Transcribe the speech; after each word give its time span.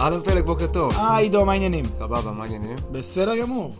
אהלן 0.00 0.20
פלג, 0.20 0.44
בוקר 0.44 0.66
טוב. 0.66 0.92
אה, 0.92 1.16
עידו, 1.16 1.44
מה 1.44 1.52
העניינים? 1.52 1.84
סבבה, 1.84 2.30
מה 2.30 2.42
העניינים? 2.42 2.76
בסדר 2.92 3.36
גמור. 3.36 3.74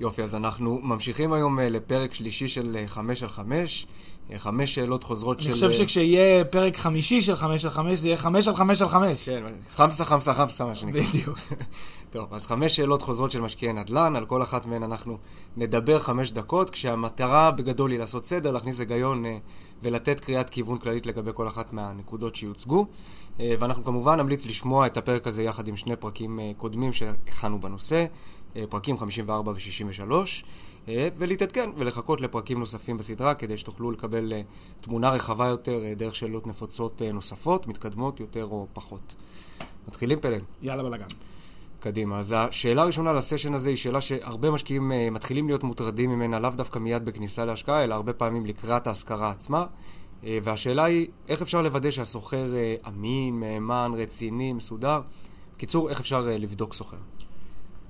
יופי, 0.00 0.22
אז 0.22 0.34
אנחנו 0.34 0.78
ממשיכים 0.82 1.32
היום 1.32 1.60
אה, 1.60 1.68
לפרק 1.68 2.14
שלישי 2.14 2.48
של 2.48 2.76
אה, 2.76 2.86
חמש 2.86 3.22
על 3.22 3.28
חמש. 3.28 3.86
חמש 4.36 4.74
שאלות 4.74 5.04
חוזרות 5.04 5.40
של... 5.40 5.46
אני 5.46 5.54
חושב 5.54 5.70
שכשיהיה 5.70 6.44
פרק 6.44 6.76
חמישי 6.76 7.20
של 7.20 7.36
חמש 7.36 7.64
על 7.64 7.70
חמש, 7.70 7.98
זה 7.98 8.08
יהיה 8.08 8.16
חמש 8.16 8.48
על 8.48 8.54
חמש 8.54 8.82
על 8.82 8.88
חמש. 8.88 9.28
כן, 9.28 9.42
חמסה, 9.68 10.04
חמסה, 10.04 10.34
חמסה, 10.34 10.64
מה 10.64 10.74
שנקרא. 10.74 11.02
בדיוק. 11.02 11.38
טוב, 12.10 12.34
אז 12.34 12.46
חמש 12.46 12.76
שאלות 12.76 13.02
חוזרות 13.02 13.30
של 13.30 13.40
משקיעי 13.40 13.72
נדל"ן, 13.72 14.16
על 14.16 14.26
כל 14.26 14.42
אחת 14.42 14.66
מהן 14.66 14.82
אנחנו 14.82 15.18
נדבר 15.56 15.98
חמש 15.98 16.32
דקות, 16.32 16.70
כשהמטרה 16.70 17.50
בגדול 17.50 17.90
היא 17.90 17.98
לעשות 17.98 18.26
סדר, 18.26 18.52
להכניס 18.52 18.80
היגיון 18.80 19.24
ולתת 19.82 20.20
קריאת 20.20 20.50
כיוון 20.50 20.78
כללית 20.78 21.06
לגבי 21.06 21.30
כל 21.34 21.48
אחת 21.48 21.72
מהנקודות 21.72 22.34
שיוצגו. 22.34 22.86
ואנחנו 23.38 23.84
כמובן 23.84 24.20
נמליץ 24.20 24.46
לשמוע 24.46 24.86
את 24.86 24.96
הפרק 24.96 25.26
הזה 25.26 25.42
יחד 25.42 25.68
עם 25.68 25.76
שני 25.76 25.96
פרקים 25.96 26.40
קודמים 26.56 26.92
שהכנו 26.92 27.60
בנושא. 27.60 28.04
אה, 28.56 28.64
פרקים 28.68 28.98
54 28.98 29.52
ו-63, 29.52 30.12
אה, 30.12 30.24
ולהתעדכן 30.88 31.70
ולחכות 31.76 32.20
לפרקים 32.20 32.58
נוספים 32.58 32.96
בסדרה 32.96 33.34
כדי 33.34 33.58
שתוכלו 33.58 33.90
לקבל 33.90 34.32
אה, 34.32 34.42
תמונה 34.80 35.10
רחבה 35.10 35.46
יותר 35.46 35.80
דרך 35.96 36.14
שאלות 36.14 36.46
נפוצות 36.46 37.02
נוספות, 37.02 37.66
מתקדמות 37.66 38.20
יותר 38.20 38.44
או 38.44 38.66
פחות. 38.72 39.14
מתחילים 39.88 40.20
פלג? 40.20 40.42
יאללה 40.62 40.82
בלאגן. 40.82 41.06
קדימה. 41.80 42.18
אז 42.18 42.34
השאלה 42.38 42.82
הראשונה 42.82 43.12
לסשן 43.12 43.54
הזה 43.54 43.68
היא 43.68 43.76
שאלה 43.76 44.00
שהרבה 44.00 44.50
משקיעים 44.50 44.92
מתחילים 45.12 45.46
להיות 45.46 45.64
מוטרדים 45.64 46.10
ממנה 46.10 46.38
לאו 46.38 46.50
דווקא 46.50 46.78
מיד 46.78 47.04
בכניסה 47.04 47.44
להשקעה, 47.44 47.84
אלא 47.84 47.94
הרבה 47.94 48.12
פעמים 48.12 48.46
לקראת 48.46 48.86
ההשכרה 48.86 49.30
עצמה. 49.30 49.64
והשאלה 50.22 50.84
היא, 50.84 51.06
איך 51.28 51.42
אפשר 51.42 51.62
לוודא 51.62 51.90
שהסוחר 51.90 52.46
אמין, 52.88 53.40
מהימן, 53.40 53.92
רציני, 53.96 54.52
מסודר? 54.52 55.00
בקיצור, 55.56 55.90
איך 55.90 56.00
אפשר 56.00 56.20
לבדוק 56.20 56.74
סוחר? 56.74 56.96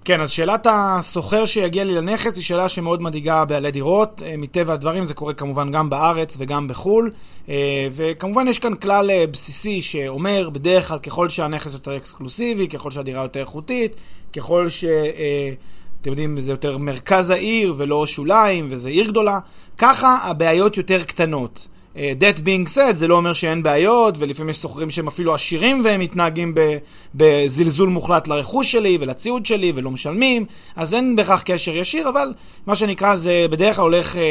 כן, 0.05 0.21
אז 0.21 0.31
שאלת 0.31 0.67
הסוחר 0.71 1.47
שיגיע 1.47 1.85
לי 1.85 1.95
לנכס 1.95 2.37
היא 2.37 2.45
שאלה 2.45 2.69
שמאוד 2.69 3.03
מדאיגה 3.03 3.45
בעלי 3.45 3.71
דירות. 3.71 4.23
אה, 4.27 4.35
מטבע 4.39 4.73
הדברים 4.73 5.05
זה 5.05 5.15
קורה 5.15 5.35
כמובן 5.35 5.71
גם 5.71 5.91
בארץ 5.91 6.37
וגם 6.39 6.69
בחו"ל. 6.69 7.11
אה, 7.49 7.89
וכמובן 7.93 8.49
יש 8.49 8.59
כאן 8.59 8.75
כלל 8.75 9.11
אה, 9.11 9.27
בסיסי 9.27 9.81
שאומר, 9.81 10.51
בדרך 10.51 10.89
כלל 10.89 10.99
ככל 10.99 11.29
שהנכס 11.29 11.75
יותר 11.75 11.97
אקסקלוסיבי, 11.97 12.69
ככל 12.69 12.91
שהדירה 12.91 13.23
יותר 13.23 13.41
איכותית, 13.41 13.97
ככל 14.33 14.69
ש... 14.69 14.85
אתם 16.01 16.11
יודעים, 16.11 16.41
זה 16.41 16.53
יותר 16.53 16.79
מרכז 16.79 17.31
העיר 17.31 17.75
ולא 17.77 18.07
שוליים, 18.07 18.69
וזה 18.71 18.89
עיר 18.89 19.09
גדולה, 19.09 19.39
ככה 19.79 20.19
הבעיות 20.23 20.77
יותר 20.77 21.03
קטנות. 21.03 21.69
אה, 21.97 22.13
that 22.21 22.39
being 22.39 22.77
said, 22.77 22.97
זה 22.97 23.09
לא 23.09 23.17
אומר 23.17 23.33
שאין 23.33 23.63
בעיות, 23.63 24.15
ולפעמים 24.19 24.51
יש 24.51 24.59
סוחרים 24.59 24.91
שהם 24.91 25.07
אפילו 25.07 25.35
עשירים 25.35 25.83
והם 25.85 26.01
מתנהגים 26.01 26.55
בזלזול 27.15 27.89
מוחלט 27.89 28.29
לרכוש 28.29 28.73
שלי 28.73 28.99
ולציוד 29.01 29.47
שלי 29.47 29.73
ולא 29.75 29.91
משלמים, 29.91 30.45
אז 30.77 30.95
אין 30.95 31.17
בהכרח 31.17 31.43
קשר 31.43 31.77
ישיר, 31.77 32.09
אבל 32.09 32.33
מה 32.67 32.77
שנקרא 32.77 33.15
זה 33.15 33.47
בדרך 33.51 33.77
כלל 33.77 33.83
הולך 33.83 34.17
אה, 34.17 34.21
אה, 34.23 34.27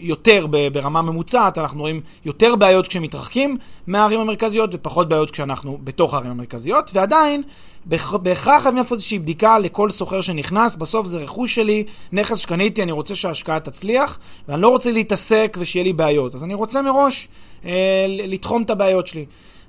יותר 0.00 0.46
ברמה 0.72 1.02
ממוצעת, 1.02 1.58
אנחנו 1.58 1.80
רואים 1.80 2.00
יותר 2.24 2.56
בעיות 2.56 2.88
כשמתרחקים 2.88 3.56
מהערים 3.86 4.20
המרכזיות 4.20 4.70
ופחות 4.74 5.08
בעיות 5.08 5.30
כשאנחנו 5.30 5.78
בתוך 5.84 6.14
הערים 6.14 6.30
המרכזיות, 6.30 6.90
ועדיין 6.94 7.42
בהכרח 7.86 8.62
חייבים 8.62 8.76
לעשות 8.76 8.92
איזושהי 8.92 9.18
בדיקה 9.18 9.58
לכל 9.58 9.90
סוחר 9.90 10.20
שנכנס, 10.20 10.76
בסוף 10.76 11.06
זה 11.06 11.18
רכוש 11.18 11.54
שלי, 11.54 11.84
נכס 12.12 12.38
שקניתי, 12.38 12.82
אני 12.82 12.92
רוצה 12.92 13.14
שההשקעה 13.14 13.60
תצליח, 13.60 14.18
ואני 14.48 14.62
לא 14.62 14.68
רוצה 14.68 14.92
להתעסק 14.92 15.56
ושיהיה 15.60 15.84
לי 15.84 15.92
בעיות. 15.92 16.34
אז 16.34 16.44
אני 16.44 16.54
רוצה 16.54 16.82
מראש 16.82 17.28
אה, 17.64 18.06
לתחום 18.08 18.62
את 18.62 18.70
הבעיות 18.70 19.06
שלי. 19.06 19.26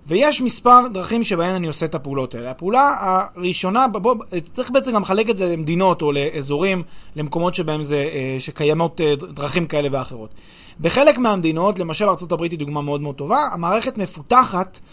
ויש 0.08 0.42
מספר 0.42 0.88
דרכים 0.94 1.24
שבהן 1.24 1.56
אני 1.56 1.68
עושה 1.68 1.86
את 1.86 1.96
הפעולות 1.96 2.36
האלה. 2.36 2.52
הפעולה 2.52 2.96
הראשונה, 3.00 3.88
בוא, 3.88 4.16
צריך 4.52 4.72
בעצם 4.72 4.94
גם 4.94 5.02
לחלק 5.02 5.30
את 5.30 5.38
זה 5.38 5.46
למדינות 5.46 6.02
או 6.02 6.12
לאזורים, 6.12 6.84
למקומות 7.16 7.54
שבהם 7.54 7.84
זה, 7.84 8.10
אה, 8.14 8.36
שקיימות 8.40 9.02
אה, 9.02 9.14
דרכים 9.16 9.66
כאלה 9.66 9.88
ואחרות. 9.92 10.34
בחלק 10.80 11.18
מהמדינות, 11.18 11.80
למשל 11.80 12.06
ארה"ב 12.06 12.44
היא 12.44 12.60
דוגמה 12.60 12.82
מאוד 12.82 13.02
מאוד 13.02 13.16
טובה, 13.16 13.40
המערכת 13.54 13.98
מפותחת 13.98 14.80
אה, 14.80 14.88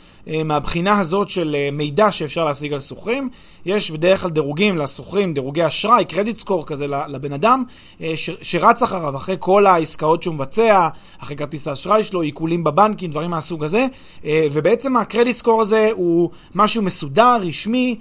מהבחינה 0.44 1.00
הזאת 1.00 1.28
של 1.28 1.56
אה, 1.58 1.68
מידע 1.72 2.10
שאפשר 2.10 2.44
להשיג 2.44 2.72
על 2.72 2.80
שוכרים. 2.80 3.30
יש 3.66 3.90
בדרך 3.90 4.20
כלל 4.20 4.30
דירוגים 4.30 4.78
לשוכרים, 4.78 5.34
דירוגי 5.34 5.66
אשראי, 5.66 6.04
קרדיט 6.04 6.36
סקור 6.36 6.66
כזה 6.66 6.86
לבן 6.86 7.32
אדם, 7.32 7.64
אה, 8.00 8.12
שרץ 8.42 8.82
אחריו, 8.82 9.16
אחרי 9.16 9.36
כל 9.38 9.66
העסקאות 9.66 10.22
שהוא 10.22 10.34
מבצע, 10.34 10.88
אחרי 11.18 11.36
כרטיס 11.36 11.68
האשראי 11.68 12.02
שלו, 12.02 12.20
עיקולים 12.20 12.64
בבנקים, 12.64 13.10
דברים 13.10 13.30
מהסוג 13.30 13.64
הזה, 13.64 13.86
ובעצם 14.24 14.96
ה 14.96 15.02
credit 15.02 15.36
score 15.36 15.60
הזה 15.60 15.90
הוא 15.92 16.30
משהו 16.54 16.82
מסודר, 16.82 17.36
רשמי, 17.40 17.98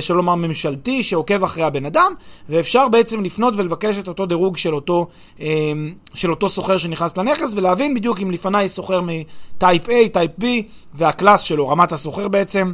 שלא 0.00 0.16
לומר 0.16 0.34
ממשלתי, 0.34 1.02
שעוקב 1.02 1.44
אחרי 1.44 1.64
הבן 1.64 1.86
אדם, 1.86 2.12
ואפשר 2.48 2.88
בעצם 2.88 3.24
לפנות 3.24 3.54
ולבקש 3.56 3.98
את 3.98 4.08
אותו 4.08 4.26
דירוג 4.26 4.56
של 4.56 4.74
אותו, 4.74 5.06
של 6.14 6.30
אותו 6.30 6.48
סוחר 6.48 6.78
שנכנס 6.78 7.16
לנכס, 7.16 7.52
ולהבין 7.56 7.94
בדיוק 7.94 8.20
אם 8.20 8.30
לפניי 8.30 8.68
סוחר 8.68 9.00
מ 9.00 9.18
type 9.18 9.88
A, 9.88 10.08
type 10.12 10.30
B, 10.40 10.44
וה 10.94 11.07
class 11.07 11.40
של 11.40 11.56
שלו, 11.56 11.68
רמת 11.68 11.92
הסוחר 11.92 12.28
בעצם, 12.28 12.72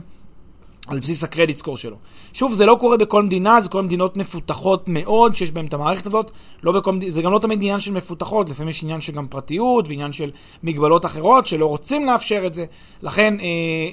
על 0.88 0.98
בסיס 0.98 1.24
ה 1.24 1.29
credit 1.29 1.58
score 1.58 1.76
שלו. 1.76 1.96
שוב, 2.32 2.52
זה 2.52 2.66
לא 2.66 2.76
קורה 2.80 2.96
בכל 2.96 3.22
מדינה, 3.22 3.60
זה 3.60 3.68
קורה 3.68 3.82
במדינות 3.82 4.16
מפותחות 4.16 4.84
מאוד, 4.88 5.34
שיש 5.34 5.50
בהן 5.50 5.66
את 5.66 5.74
המערכת 5.74 6.06
הזאת. 6.06 6.30
לא 6.62 6.72
בכל, 6.72 6.98
זה 7.08 7.22
גם 7.22 7.32
לא 7.32 7.38
תמיד 7.38 7.58
עניין 7.58 7.80
של 7.80 7.92
מפותחות, 7.92 8.50
לפעמים 8.50 8.68
יש 8.68 8.82
עניין 8.82 9.00
של 9.00 9.12
גם 9.12 9.26
פרטיות 9.26 9.88
ועניין 9.88 10.12
של 10.12 10.30
מגבלות 10.62 11.06
אחרות 11.06 11.46
שלא 11.46 11.66
רוצים 11.66 12.06
לאפשר 12.06 12.42
את 12.46 12.54
זה. 12.54 12.64
לכן, 13.02 13.40
אה, 13.40 13.44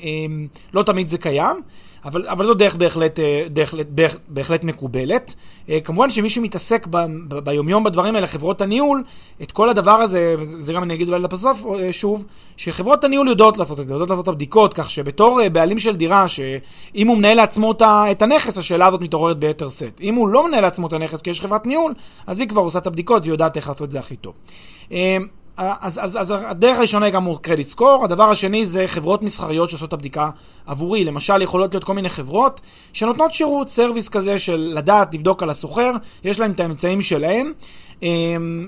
אה, 0.04 0.46
לא 0.74 0.84
תמיד 0.84 1.10
זה 1.10 1.18
קיים. 1.18 1.58
אבל, 2.06 2.28
אבל 2.28 2.46
זו 2.46 2.54
דרך 2.54 2.76
בהחלט, 2.76 3.20
אה, 3.20 3.44
דרך, 3.50 3.76
דרך, 3.92 4.18
בהחלט 4.28 4.64
מקובלת. 4.64 5.36
אה, 5.70 5.80
כמובן 5.80 6.10
שמי 6.10 6.30
שמתעסק 6.30 6.88
ב, 6.90 6.98
ב, 7.28 7.40
ביומיום 7.40 7.84
בדברים 7.84 8.16
האלה, 8.16 8.28
חברות 8.28 8.62
הניהול, 8.62 9.04
את 9.42 9.52
כל 9.52 9.70
הדבר 9.70 9.92
הזה, 9.92 10.36
וזה 10.40 10.74
גם 10.74 10.84
אני 10.84 10.94
אגיד 10.94 11.10
אולי 11.10 11.28
בסוף 11.28 11.66
אה, 11.66 11.94
שוב, 11.94 12.26
שחברות 12.58 13.04
הניהול 13.04 13.28
יודעות 13.28 13.58
לעשות 13.58 13.80
את 13.80 13.88
זה, 13.88 13.94
יודעות 13.94 14.10
לעשות 14.10 14.24
את 14.24 14.28
הבדיקות, 14.28 14.74
כך 14.74 14.90
שבתור 14.90 15.40
בעלים 15.52 15.80
של 15.80 15.96
דירה, 15.96 16.28
שאם 16.28 17.08
הוא 17.08 17.18
מנהל 17.18 17.38
לעצמו 17.38 17.74
את 17.82 18.22
הנכס, 18.22 18.58
השאלה 18.58 18.88
הזאת 18.88 19.02
מתעוררת 19.02 19.40
ביתר 19.40 19.70
סט. 19.70 20.02
אם 20.02 20.16
הוא 20.16 20.28
לא 20.28 20.48
מנהל 20.48 20.62
לעצמו 20.62 20.88
את 20.88 20.94
הנכס 20.94 21.22
כי 21.22 21.30
יש 21.30 21.42
חברת 21.42 21.66
ניהול, 21.66 21.94
אז 22.28 22.40
היא 22.40 22.50
כבר 22.50 22.62
עושה 22.62 22.80
את 22.80 22.88
הבדיקות 22.88 23.26
ויודעת 23.26 23.58
איך 23.58 23.68
לעשות 23.68 23.84
את 23.84 23.92
זה 23.92 24.00
הכי 24.00 24.16
טוב. 24.16 24.34
אז, 25.60 26.00
אז, 26.04 26.18
אז 26.22 26.34
הדרך 26.38 26.78
הראשונה 26.78 27.06
היא 27.06 27.14
גם 27.14 27.28
credit 27.42 27.68
score, 27.68 28.04
הדבר 28.04 28.24
השני 28.24 28.66
זה 28.66 28.88
חברות 28.88 29.24
מסחריות 29.24 29.70
שעושות 29.70 29.88
את 29.88 29.94
הבדיקה 29.94 30.30
עבורי. 30.66 31.04
למשל, 31.04 31.42
יכולות 31.42 31.74
להיות 31.74 31.84
כל 31.84 31.94
מיני 31.94 32.10
חברות 32.10 32.62
שנותנות 32.94 33.34
שירות, 33.34 33.70
service 33.70 34.10
כזה 34.10 34.40
של 34.40 34.74
לדעת, 34.76 35.14
לבדוק 35.14 35.44
על 35.44 35.50
הסוחר, 35.50 35.92
יש 36.24 36.40
להם 36.40 36.52
את 36.52 36.60
האמצעים 36.60 37.02
שלהם, 37.02 37.54
אמ, 38.04 38.68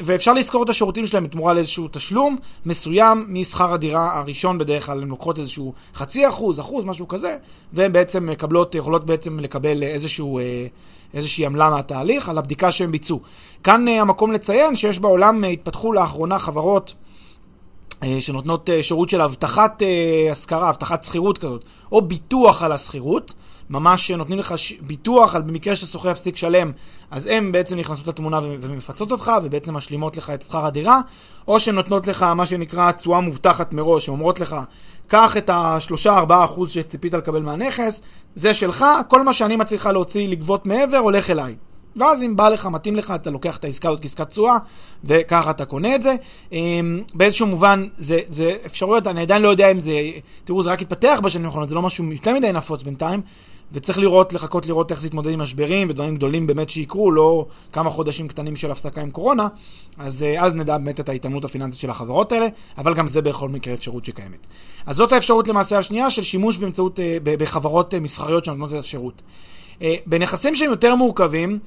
ואפשר 0.00 0.32
לשכור 0.32 0.62
את 0.62 0.68
השירותים 0.68 1.06
שלהם 1.06 1.24
בתמורה 1.24 1.54
לאיזשהו 1.54 1.88
תשלום 1.92 2.36
מסוים 2.66 3.26
משכר 3.28 3.72
הדירה 3.72 4.18
הראשון, 4.18 4.58
בדרך 4.58 4.86
כלל 4.86 5.02
הן 5.02 5.08
לוקחות 5.08 5.38
איזשהו 5.38 5.72
חצי 5.94 6.28
אחוז, 6.28 6.60
אחוז, 6.60 6.84
משהו 6.84 7.08
כזה, 7.08 7.36
והן 7.72 7.92
בעצם 7.92 8.26
מקבלות, 8.26 8.74
יכולות 8.74 9.04
בעצם 9.04 9.40
לקבל 9.40 9.82
איזשהו... 9.82 10.38
אה, 10.38 10.66
איזושהי 11.14 11.46
עמלה 11.46 11.70
מהתהליך 11.70 12.28
על 12.28 12.38
הבדיקה 12.38 12.72
שהם 12.72 12.92
ביצעו. 12.92 13.20
כאן 13.62 13.88
אה, 13.88 14.00
המקום 14.00 14.32
לציין 14.32 14.76
שיש 14.76 14.98
בעולם 14.98 15.44
אה, 15.44 15.48
התפתחו 15.48 15.92
לאחרונה 15.92 16.38
חברות 16.38 16.94
שנותנות 18.20 18.70
שירות 18.82 19.08
של 19.08 19.20
אבטחת 19.20 19.82
השכרה, 20.30 20.70
אבטחת 20.70 21.04
שכירות 21.04 21.38
כזאת, 21.38 21.64
או 21.92 22.02
ביטוח 22.02 22.62
על 22.62 22.72
השכירות. 22.72 23.34
ממש 23.70 24.10
נותנים 24.10 24.38
לך 24.38 24.58
ש... 24.58 24.72
ביטוח 24.80 25.34
על 25.34 25.42
במקרה 25.42 25.76
ששוכר 25.76 26.10
יפסיק 26.10 26.36
שלם, 26.36 26.72
אז 27.10 27.26
הם 27.26 27.52
בעצם 27.52 27.78
נכנסות 27.78 28.06
לתמונה 28.06 28.40
ומפצות 28.42 29.12
אותך, 29.12 29.32
ובעצם 29.42 29.74
משלימות 29.74 30.16
לך 30.16 30.30
את 30.30 30.42
שכר 30.42 30.66
הדירה, 30.66 31.00
או 31.48 31.60
שהן 31.60 31.74
נותנות 31.74 32.06
לך 32.06 32.22
מה 32.22 32.46
שנקרא 32.46 32.92
תשואה 32.92 33.20
מובטחת 33.20 33.72
מראש, 33.72 34.06
שאומרות 34.06 34.40
לך, 34.40 34.56
קח 35.08 35.36
את 35.36 35.50
ה-3-4% 35.50 36.68
שציפית 36.68 37.14
לקבל 37.14 37.42
מהנכס, 37.42 38.02
זה 38.34 38.54
שלך, 38.54 38.84
כל 39.08 39.22
מה 39.22 39.32
שאני 39.32 39.56
מצליחה 39.56 39.92
להוציא, 39.92 40.28
לגבות 40.28 40.66
מעבר, 40.66 40.96
הולך 40.96 41.30
אליי. 41.30 41.54
ואז 41.96 42.22
אם 42.22 42.36
בא 42.36 42.48
לך, 42.48 42.66
מתאים 42.66 42.96
לך, 42.96 43.12
אתה 43.14 43.30
לוקח 43.30 43.56
את 43.56 43.64
העסקה 43.64 43.88
הזאת 43.88 44.02
כעסקת 44.02 44.28
תשואה, 44.28 44.56
וככה 45.04 45.50
אתה 45.50 45.64
קונה 45.64 45.94
את 45.94 46.02
זה. 46.02 46.14
אמ, 46.52 47.02
באיזשהו 47.14 47.46
מובן, 47.46 47.86
זה, 47.96 48.20
זה 48.28 48.56
אפשרויות, 48.66 49.06
אני 49.06 49.20
עדיין 49.20 49.42
לא 49.42 49.48
יודע 49.48 49.70
אם 49.70 49.80
זה, 49.80 49.92
תראו, 50.44 50.62
זה 50.62 50.70
רק 50.70 50.82
התפתח 50.82 51.20
בשנים 51.22 51.46
האחרונות, 51.46 51.68
זה 51.68 51.74
לא 51.74 51.82
משהו 51.82 52.12
יותר 52.12 52.34
מדי 52.34 52.52
נפוץ 52.52 52.82
בינתיים, 52.82 53.22
וצריך 53.72 53.98
לראות, 53.98 54.32
לחכות 54.32 54.66
לראות 54.66 54.90
איך 54.90 55.00
זה 55.00 55.06
יתמודד 55.06 55.30
עם 55.30 55.40
משברים 55.40 55.90
ודברים 55.90 56.16
גדולים 56.16 56.46
באמת 56.46 56.68
שיקרו, 56.68 57.10
לא 57.10 57.46
כמה 57.72 57.90
חודשים 57.90 58.28
קטנים 58.28 58.56
של 58.56 58.70
הפסקה 58.70 59.00
עם 59.00 59.10
קורונה, 59.10 59.48
אז 59.98 60.22
אה, 60.22 60.44
אז 60.44 60.54
נדע 60.54 60.78
באמת 60.78 61.00
את 61.00 61.08
ההתעמלות 61.08 61.44
הפיננסית 61.44 61.80
של 61.80 61.90
החברות 61.90 62.32
האלה, 62.32 62.46
אבל 62.78 62.94
גם 62.94 63.08
זה 63.08 63.22
בכל 63.22 63.48
מקרה 63.48 63.74
אפשרות 63.74 64.04
שקיימת. 64.04 64.46
אז 64.86 64.96
זאת 64.96 65.12
האפשרות 65.12 65.48
למעשה 65.48 65.78
השנייה 65.78 66.10
של 66.10 66.22
שימוש 66.22 66.58
באמצעות, 66.58 67.00
אה, 67.00 67.18
בחברות 67.24 67.94
אה, 67.94 68.00
מסחריות 68.00 68.44
שנותנות 68.44 68.72
את 68.72 68.78
השירות. 68.78 69.22
בנכסים 70.06 70.54
שהם 70.54 70.70
יותר 70.70 70.94
מורכבים, 70.94 71.58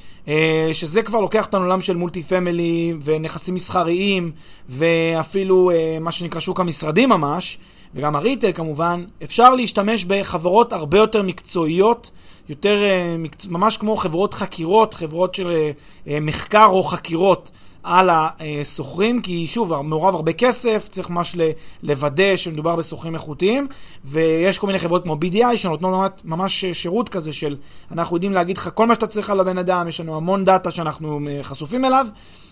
שזה 0.71 1.01
כבר 1.01 1.21
לוקח 1.21 1.45
אותנו 1.45 1.59
לעולם 1.59 1.81
של 1.81 1.95
מולטי 1.95 2.23
פמילי 2.23 2.93
ונכסים 3.03 3.55
מסחריים 3.55 4.31
ואפילו 4.69 5.71
מה 6.01 6.11
שנקרא 6.11 6.39
שוק 6.39 6.59
המשרדים 6.59 7.09
ממש, 7.09 7.57
וגם 7.95 8.15
הריטל 8.15 8.51
כמובן, 8.51 9.03
אפשר 9.23 9.55
להשתמש 9.55 10.05
בחברות 10.05 10.73
הרבה 10.73 10.97
יותר 10.97 11.23
מקצועיות, 11.23 12.11
יותר 12.49 12.83
אה, 12.83 13.15
ממש 13.49 13.77
כמו 13.77 13.95
חברות 13.95 14.33
חקירות, 14.33 14.93
חברות 14.93 15.35
של 15.35 15.47
אה, 15.47 15.71
אה, 16.07 16.19
מחקר 16.19 16.65
או 16.65 16.83
חקירות. 16.83 17.51
על 17.83 18.09
הסוחרים, 18.11 19.21
כי 19.21 19.47
שוב, 19.47 19.81
מעורב 19.81 20.15
הרבה 20.15 20.33
כסף, 20.33 20.87
צריך 20.89 21.09
ממש 21.09 21.35
לוודא 21.83 22.35
שמדובר 22.35 22.75
בסוחרים 22.75 23.13
איכותיים, 23.13 23.67
ויש 24.05 24.59
כל 24.59 24.67
מיני 24.67 24.79
חברות 24.79 25.03
כמו 25.03 25.17
BDI 25.25 25.55
שנותנות 25.55 26.21
ממש 26.25 26.65
שירות 26.65 27.09
כזה 27.09 27.31
של 27.31 27.55
אנחנו 27.91 28.15
יודעים 28.15 28.33
להגיד 28.33 28.57
לך 28.57 28.69
כל 28.73 28.87
מה 28.87 28.93
שאתה 28.93 29.07
צריך 29.07 29.29
על 29.29 29.39
הבן 29.39 29.57
אדם, 29.57 29.87
יש 29.87 29.99
לנו 29.99 30.15
המון 30.15 30.43
דאטה 30.43 30.71
שאנחנו 30.71 31.19
חשופים 31.41 31.85
אליו, 31.85 32.07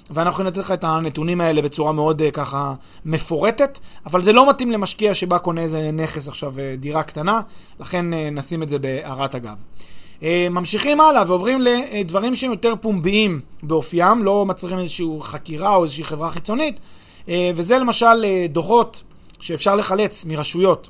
ואנחנו 0.10 0.32
יכולים 0.32 0.48
לתת 0.48 0.58
לך 0.58 0.72
את 0.72 0.84
הנתונים 0.84 1.42
האלה 1.42 1.62
בצורה 1.62 1.94
מאוד 1.94 2.22
uh, 2.22 2.32
ככה 2.32 2.74
מפורטת, 3.06 3.80
אבל 4.06 4.24
זה 4.24 4.34
לא 4.34 4.50
מתאים 4.50 4.72
למשקיע 4.72 5.14
שבא 5.14 5.38
קונה 5.38 5.62
איזה 5.62 5.92
נכס 5.92 6.28
עכשיו, 6.28 6.54
uh, 6.56 6.80
דירה 6.80 7.04
קטנה, 7.04 7.42
לכן 7.80 8.06
נשים 8.32 8.64
את 8.64 8.70
זה 8.70 8.80
בהערת 8.80 9.36
אגב. 9.36 9.56
Uh, 10.20 10.24
ממשיכים 10.52 11.02
הלאה 11.02 11.24
ועוברים 11.28 11.62
לדברים 11.62 12.36
שהם 12.36 12.52
יותר 12.52 12.74
פומביים 12.82 13.42
באופיים, 13.64 14.24
לא 14.24 14.46
מצריכים 14.46 14.80
איזושהי 14.80 15.08
חקירה 15.22 15.76
או 15.76 15.84
איזושהי 15.84 16.04
חברה 16.04 16.30
חיצונית, 16.30 16.80
uh, 17.26 17.30
וזה 17.56 17.78
למשל 17.78 18.06
uh, 18.06 18.52
דוחות 18.52 19.04
שאפשר 19.40 19.76
לחלץ 19.76 20.26
מרשויות. 20.26 20.90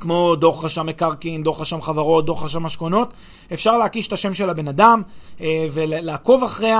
כמו 0.00 0.34
דוח 0.36 0.64
רשם 0.64 0.86
מקרקעין, 0.86 1.42
דוח 1.42 1.60
רשם 1.60 1.80
חברות, 1.80 2.26
דוח 2.26 2.44
רשם 2.44 2.62
משכונות, 2.62 3.14
אפשר 3.52 3.78
להקיש 3.78 4.08
את 4.08 4.12
השם 4.12 4.34
של 4.34 4.50
הבן 4.50 4.68
אדם 4.68 5.02
אה, 5.40 5.66
ולעקוב 5.72 6.44
אחרי 6.44 6.70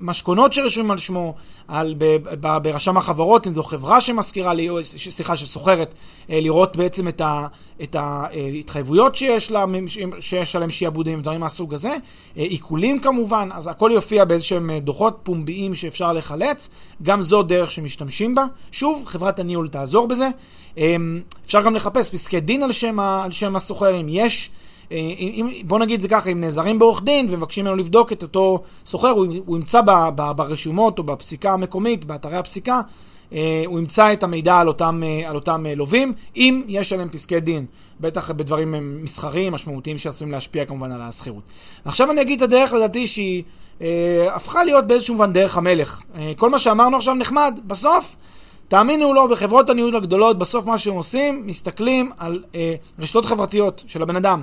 המשכונות 0.00 0.52
שרשומים 0.52 0.90
על 0.90 0.98
שמו, 0.98 1.34
על, 1.68 1.94
ב, 1.98 2.16
ב, 2.40 2.58
ברשם 2.62 2.96
החברות, 2.96 3.46
אם 3.46 3.54
זו 3.54 3.62
חברה 3.62 4.00
שמזכירה 4.00 4.54
לי, 4.54 4.68
סליחה, 4.82 5.36
שסוחרת, 5.36 5.94
אה, 6.30 6.40
לראות 6.40 6.76
בעצם 6.76 7.08
את, 7.08 7.20
ה, 7.20 7.46
את 7.82 7.96
ההתחייבויות 7.98 9.14
שיש, 9.14 9.50
לה, 9.50 9.64
שיש 10.20 10.56
עליהם 10.56 10.70
שיעבודים 10.70 11.18
ודברים 11.18 11.40
מהסוג 11.40 11.74
הזה, 11.74 11.88
אה, 11.88 12.42
עיקולים 12.42 13.00
כמובן, 13.00 13.48
אז 13.52 13.66
הכל 13.66 13.90
יופיע 13.94 14.24
באיזשהם 14.24 14.70
דוחות 14.78 15.18
פומביים 15.22 15.74
שאפשר 15.74 16.12
לחלץ, 16.12 16.70
גם 17.02 17.22
זו 17.22 17.42
דרך 17.42 17.70
שמשתמשים 17.70 18.34
בה. 18.34 18.44
שוב, 18.72 19.02
חברת 19.06 19.38
הניהול 19.38 19.68
תעזור 19.68 20.08
בזה. 20.08 20.28
אפשר 21.44 21.62
גם 21.62 21.74
לחפש 21.74 22.10
פסקי 22.10 22.40
דין 22.40 22.62
על 22.62 22.72
שם, 22.72 22.98
שם 23.30 23.56
הסוחר, 23.56 24.00
אם 24.00 24.06
יש. 24.08 24.50
אה, 24.92 24.96
אם, 25.18 25.50
בוא 25.64 25.78
נגיד 25.78 26.00
זה 26.00 26.08
ככה, 26.08 26.30
אם 26.30 26.40
נעזרים 26.40 26.78
בעורך 26.78 27.02
דין 27.02 27.26
ומבקשים 27.30 27.64
ממנו 27.64 27.76
לבדוק 27.76 28.12
את 28.12 28.22
אותו 28.22 28.62
סוחר, 28.86 29.08
הוא, 29.08 29.26
הוא 29.46 29.56
ימצא 29.56 29.80
ב, 29.80 29.90
ב, 30.14 30.32
ברשומות 30.36 30.98
או 30.98 31.04
בפסיקה 31.04 31.52
המקומית, 31.52 32.04
באתרי 32.04 32.36
הפסיקה, 32.36 32.80
אה, 33.32 33.62
הוא 33.66 33.78
ימצא 33.78 34.12
את 34.12 34.22
המידע 34.22 34.58
על 34.58 34.68
אותם, 34.68 35.02
אה, 35.04 35.30
על 35.30 35.34
אותם 35.34 35.64
לווים, 35.76 36.12
אם 36.36 36.62
יש 36.68 36.92
עליהם 36.92 37.08
פסקי 37.08 37.40
דין, 37.40 37.66
בטח 38.00 38.30
בדברים 38.30 39.02
מסחריים, 39.02 39.52
משמעותיים 39.52 39.98
שעשויים 39.98 40.32
להשפיע 40.32 40.64
כמובן 40.64 40.92
על 40.92 41.02
השכירות. 41.02 41.42
עכשיו 41.84 42.10
אני 42.10 42.20
אגיד 42.20 42.42
את 42.42 42.48
הדרך 42.48 42.72
לדעתי 42.72 43.06
שהיא 43.06 43.42
אה, 43.82 44.28
הפכה 44.34 44.64
להיות 44.64 44.86
באיזשהו 44.86 45.14
מובן 45.14 45.32
דרך 45.32 45.56
המלך. 45.56 46.02
אה, 46.16 46.32
כל 46.36 46.50
מה 46.50 46.58
שאמרנו 46.58 46.96
עכשיו 46.96 47.14
נחמד, 47.14 47.60
בסוף 47.66 48.16
תאמינו 48.68 49.04
או 49.04 49.14
לא, 49.14 49.26
בחברות 49.26 49.70
הניהול 49.70 49.96
הגדולות, 49.96 50.38
בסוף 50.38 50.66
מה 50.66 50.78
שהם 50.78 50.94
עושים, 50.94 51.46
מסתכלים 51.46 52.10
על 52.18 52.42
אה, 52.54 52.74
רשתות 52.98 53.24
חברתיות 53.24 53.82
של 53.86 54.02
הבן 54.02 54.16
אדם. 54.16 54.42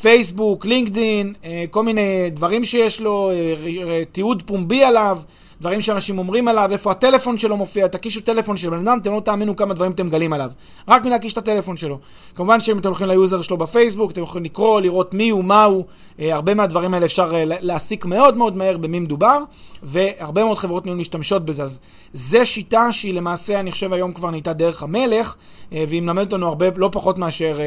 פייסבוק, 0.00 0.66
לינקדין, 0.66 1.32
אה, 1.44 1.64
כל 1.70 1.82
מיני 1.82 2.30
דברים 2.30 2.64
שיש 2.64 3.00
לו, 3.00 3.30
אה, 3.30 4.02
תיעוד 4.12 4.42
פומבי 4.46 4.84
עליו, 4.84 5.18
דברים 5.64 5.80
שאנשים 5.80 6.18
אומרים 6.18 6.48
עליו, 6.48 6.68
איפה 6.72 6.90
הטלפון 6.90 7.38
שלו 7.38 7.56
מופיע, 7.56 7.86
תקישו 7.86 8.20
טלפון 8.20 8.56
של 8.56 8.70
בן 8.70 8.88
אדם, 8.88 8.98
אתם 9.02 9.12
לא 9.12 9.20
תאמינו 9.20 9.56
כמה 9.56 9.74
דברים 9.74 9.92
אתם 9.92 10.06
מגלים 10.06 10.32
עליו. 10.32 10.50
רק 10.88 11.04
מלהקיש 11.04 11.32
את 11.32 11.38
הטלפון 11.38 11.76
שלו. 11.76 11.98
כמובן 12.34 12.60
שאם 12.60 12.78
אתם 12.78 12.88
הולכים 12.88 13.06
ל 13.06 13.13
user 13.13 13.42
שלו 13.42 13.56
בפייסבוק, 13.56 14.10
אתם 14.10 14.22
יכולים 14.22 14.44
לקרוא, 14.44 14.80
לראות 14.80 15.14
מי 15.14 15.28
הוא, 15.28 15.44
מה 15.44 15.64
הוא, 15.64 15.84
אה, 16.20 16.34
הרבה 16.34 16.54
מהדברים 16.54 16.94
האלה 16.94 17.06
אפשר 17.06 17.34
אה, 17.34 17.44
להסיק 17.46 18.04
מאוד 18.04 18.36
מאוד 18.36 18.56
מהר 18.56 18.76
במי 18.76 19.00
מדובר, 19.00 19.38
והרבה 19.82 20.44
מאוד 20.44 20.58
חברות 20.58 20.84
ניהול 20.84 21.00
משתמשות 21.00 21.44
בזה. 21.44 21.62
אז 21.62 21.80
זו 22.12 22.46
שיטה 22.46 22.92
שהיא 22.92 23.14
למעשה, 23.14 23.60
אני 23.60 23.70
חושב 23.70 23.92
היום 23.92 24.12
כבר 24.12 24.30
נהייתה 24.30 24.52
דרך 24.52 24.82
המלך, 24.82 25.36
אה, 25.72 25.84
והיא 25.88 26.02
מלמדת 26.02 26.32
אותנו 26.32 26.46
הרבה, 26.46 26.66
לא 26.76 26.88
פחות 26.92 27.18
מאשר... 27.18 27.58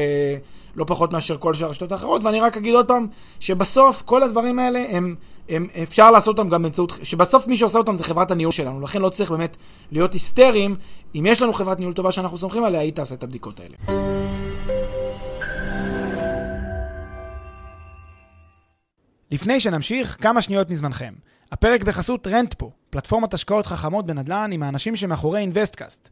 לא 0.76 0.84
פחות 0.84 1.12
מאשר 1.12 1.36
כל 1.36 1.54
שאר 1.54 1.66
הרשתות 1.66 1.92
האחרות, 1.92 2.24
ואני 2.24 2.40
רק 2.40 2.56
אגיד 2.56 2.74
עוד 2.74 2.88
פעם, 2.88 3.06
שבסוף 3.40 4.02
כל 4.02 4.22
הדברים 4.22 4.58
האלה 4.58 4.84
הם 4.90 5.14
הם, 5.48 5.66
אפשר 5.82 6.10
לעשות 6.10 6.38
אותם 6.38 6.50
גם 6.50 6.62
באמצעות, 6.62 6.98
שבסוף 7.02 7.46
מי 7.46 7.56
שעושה 7.56 7.78
אותם 7.78 7.87
זה 7.96 8.04
חברת 8.04 8.30
הניהול 8.30 8.52
שלנו, 8.52 8.80
לכן 8.80 9.00
לא 9.00 9.08
צריך 9.08 9.30
באמת 9.30 9.56
להיות 9.90 10.12
היסטריים. 10.12 10.76
אם 11.14 11.26
יש 11.26 11.42
לנו 11.42 11.52
חברת 11.52 11.78
ניהול 11.78 11.94
טובה 11.94 12.12
שאנחנו 12.12 12.36
סומכים 12.36 12.64
עליה, 12.64 12.80
היא 12.80 12.92
תעשה 12.92 13.14
את 13.14 13.22
הבדיקות 13.22 13.60
האלה. 13.60 13.76
לפני 19.30 19.60
שנמשיך, 19.60 20.16
כמה 20.20 20.42
שניות 20.42 20.70
מזמנכם. 20.70 21.14
הפרק 21.52 21.82
בחסות 21.82 22.26
רנטפו, 22.26 22.70
פלטפורמת 22.90 23.34
השקעות 23.34 23.66
חכמות 23.66 24.06
בנדל"ן 24.06 24.50
עם 24.52 24.62
האנשים 24.62 24.96
שמאחורי 24.96 25.40
אינוויסטקאסט. 25.40 26.08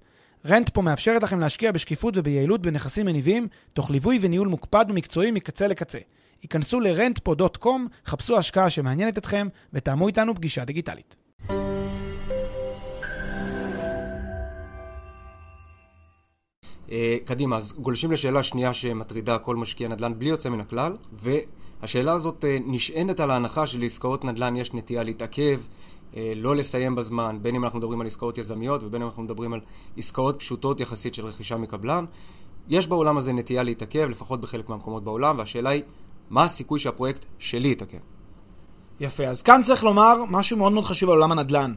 רנטפו 0.47 0.83
מאפשרת 0.83 1.23
לכם 1.23 1.41
להשקיע 1.41 1.73
בשקיפות 1.73 2.17
וביעילות 2.17 2.63
בנכסים 2.63 3.07
מניבים, 3.07 3.49
תוך 3.73 3.91
ליווי 3.91 4.19
וניהול 4.23 4.49
מוקפד 4.49 4.87
ומקצועי 4.89 5.31
מקצה 5.31 5.67
לקצה. 5.67 5.99
היכנסו 6.43 6.81
ל-rentpo.com, 6.81 7.69
חפשו 8.07 8.39
השקעה 8.39 8.71
שמעניינת 8.71 9.19
אתכם 9.19 9.49
ותאמו 9.73 10.09
איתנו 10.09 10.35
פגישה 10.35 10.65
דיגיטלית. 10.65 11.26
אה, 16.91 17.17
קדימה, 17.25 17.57
אז 17.57 17.73
גולשים 17.73 18.13
לשאלה 18.13 18.43
שנייה 18.43 18.73
שמטרידה 18.73 19.39
כל 19.39 19.57
משקיע 19.57 19.89
נדל"ן 19.89 20.19
בלי 20.19 20.29
יוצא 20.29 20.49
מן 20.49 20.61
הכלל, 20.61 20.97
והשאלה 21.13 22.13
הזאת 22.13 22.45
אה, 22.45 22.59
נשענת 22.67 23.21
על 23.21 23.31
ההנחה 23.31 23.67
שלעסקאות 23.67 24.25
נדל"ן 24.25 24.57
יש 24.57 24.75
נטייה 24.75 25.03
להתעכב, 25.03 25.61
אה, 26.17 26.33
לא 26.37 26.57
לסיים 26.57 26.95
בזמן, 26.95 27.39
בין 27.43 27.55
אם 27.55 27.65
אנחנו 27.65 27.79
מדברים 27.79 28.01
על 28.01 28.07
עסקאות 28.07 28.39
יזמיות 28.39 28.83
ובין 28.83 29.03
אם 29.03 29.09
אנחנו 29.09 29.23
מדברים 29.23 29.53
על 29.53 29.61
עסקאות 29.97 30.39
פשוטות 30.39 30.81
יחסית 30.81 31.15
של 31.15 31.27
רכישה 31.27 31.57
מקבלן. 31.57 32.05
יש 32.69 32.87
בעולם 32.87 33.17
הזה 33.17 33.33
נטייה 33.33 33.63
להתעכב, 33.63 34.09
לפחות 34.11 34.41
בחלק 34.41 34.69
מהמקומות 34.69 35.05
בעולם, 35.05 35.39
והשאלה 35.39 35.71
היא, 35.71 35.83
מה 36.31 36.45
הסיכוי 36.45 36.79
שהפרויקט 36.79 37.27
שלי 37.39 37.71
יתעכב? 37.71 38.16
יפה, 39.01 39.25
אז 39.25 39.43
כאן 39.43 39.63
צריך 39.65 39.85
לומר 39.85 40.25
משהו 40.29 40.57
מאוד 40.57 40.73
מאוד 40.73 40.85
חשוב 40.85 41.11
על 41.11 41.17
עולם 41.17 41.33
הנדל"ן, 41.33 41.75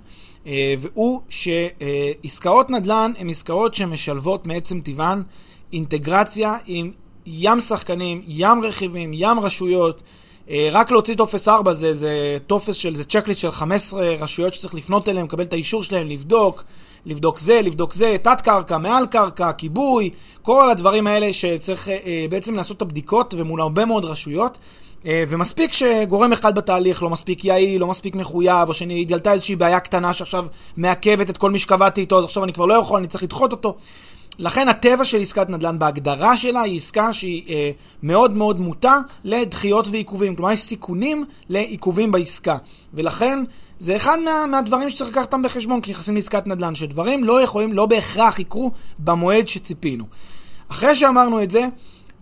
אה, 0.48 0.74
והוא 0.80 1.22
שעסקאות 1.30 2.70
נדל"ן 2.70 3.12
הן 3.18 3.30
עסקאות 3.30 3.74
שמשלבות 3.74 4.48
מעצם 4.48 4.82
טבען 4.82 5.24
אינטגרציה 5.74 6.58
עם 6.66 6.92
ים 7.26 7.60
שחקנים, 7.60 8.22
ים 8.28 8.64
רכיבים, 8.64 9.12
ים 9.14 9.40
רשויות. 9.40 10.04
אה, 10.50 10.70
רק 10.72 10.92
להוציא 10.92 11.16
טופס 11.16 11.48
4 11.48 11.74
זה, 11.74 11.94
זה 11.94 12.38
טופס 12.48 12.76
של, 12.76 12.96
זה 12.96 13.04
checklist 13.04 13.40
של 13.40 13.52
15 13.52 14.10
רשויות 14.20 14.54
שצריך 14.54 14.76
לפנות 14.76 15.10
אליהן, 15.10 15.26
לקבל 15.26 15.44
את 15.44 15.54
האישור 15.54 15.84
שלהן, 15.84 16.08
לבדוק, 16.08 16.64
לבדוק 17.06 17.40
זה, 17.40 17.62
לבדוק 17.62 17.94
זה, 17.94 18.16
תת 18.22 18.42
קרקע, 18.42 18.78
מעל 18.78 19.06
קרקע, 19.08 19.52
כיבוי, 19.52 20.10
כל 20.42 20.70
הדברים 20.70 21.08
האלה 21.08 21.34
שצריך 21.34 21.90
אה, 21.90 22.26
בעצם 22.30 22.56
לעשות 22.56 22.78
את 22.78 22.82
הבדיקות 22.82 23.34
ומול 23.38 23.62
הרבה 23.62 23.86
מאוד 23.86 24.06
רשויות. 24.06 24.58
אה, 25.06 25.24
ומספיק 25.28 25.74
שגורם 25.74 26.34
אחד 26.34 26.56
בתהליך 26.56 27.04
לא 27.04 27.10
מספיק 27.10 27.46
יעיל, 27.46 27.82
לא 27.82 27.88
מספיק 27.88 28.16
מחויב, 28.16 28.70
או 28.70 28.74
שהתגלתה 28.74 29.34
איזושהי 29.34 29.56
בעיה 29.56 29.80
קטנה 29.80 30.14
שעכשיו 30.14 30.46
מעכבת 30.78 31.30
את 31.30 31.38
כל 31.38 31.52
מי 31.52 31.60
שקבעתי 31.60 32.02
איתו, 32.02 32.18
אז 32.18 32.24
עכשיו 32.24 32.44
אני 32.44 32.54
כבר 32.54 32.66
לא 32.66 32.74
יכול, 32.74 32.98
אני 32.98 33.08
צריך 33.08 33.24
לדחות 33.24 33.52
אותו. 33.52 33.76
לכן 34.40 34.68
הטבע 34.68 35.06
של 35.06 35.22
עסקת 35.22 35.50
נדל"ן 35.50 35.80
בהגדרה 35.80 36.38
שלה 36.38 36.62
היא 36.62 36.76
עסקה 36.76 37.14
שהיא 37.14 37.44
אה, 37.50 37.72
מאוד 38.04 38.34
מאוד 38.34 38.60
מוטה 38.60 39.00
לדחיות 39.24 39.88
ועיכובים. 39.92 40.36
כלומר, 40.36 40.52
יש 40.52 40.62
סיכונים 40.62 41.26
לעיכובים 41.50 42.12
בעסקה. 42.12 42.58
ולכן 42.94 43.44
זה 43.80 43.96
אחד 43.96 44.18
מה, 44.26 44.46
מהדברים 44.46 44.90
שצריך 44.90 45.10
לקחת 45.10 45.26
אותם 45.26 45.42
בחשבון 45.42 45.82
כשנכנסים 45.82 46.16
לעסקת 46.16 46.48
נדל"ן, 46.48 46.76
שדברים 46.76 47.24
לא 47.24 47.42
יכולים, 47.42 47.74
לא 47.74 47.86
בהכרח 47.86 48.40
יקרו 48.40 48.72
במועד 49.00 49.48
שציפינו. 49.48 50.06
אחרי 50.70 50.96
שאמרנו 50.96 51.44
את 51.44 51.52
זה, 51.52 51.66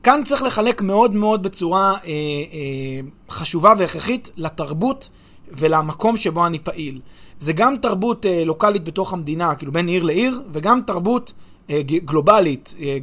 כאן 0.03 0.21
צריך 0.25 0.41
לחלק 0.43 0.81
מאוד 0.81 1.15
מאוד 1.15 1.43
בצורה 1.43 1.91
אה, 1.91 1.97
אה, 2.07 2.99
חשובה 3.29 3.73
והכרחית 3.77 4.29
לתרבות 4.37 5.09
ולמקום 5.51 6.17
שבו 6.17 6.45
אני 6.47 6.59
פעיל. 6.59 6.99
זה 7.39 7.53
גם 7.53 7.75
תרבות 7.81 8.25
אה, 8.25 8.43
לוקאלית 8.45 8.83
בתוך 8.83 9.13
המדינה, 9.13 9.55
כאילו 9.55 9.71
בין 9.71 9.87
עיר 9.87 10.03
לעיר, 10.03 10.41
וגם 10.51 10.81
תרבות 10.87 11.33
אה, 11.69 11.81
גלובלית, 11.81 12.75
אה, 12.81 12.97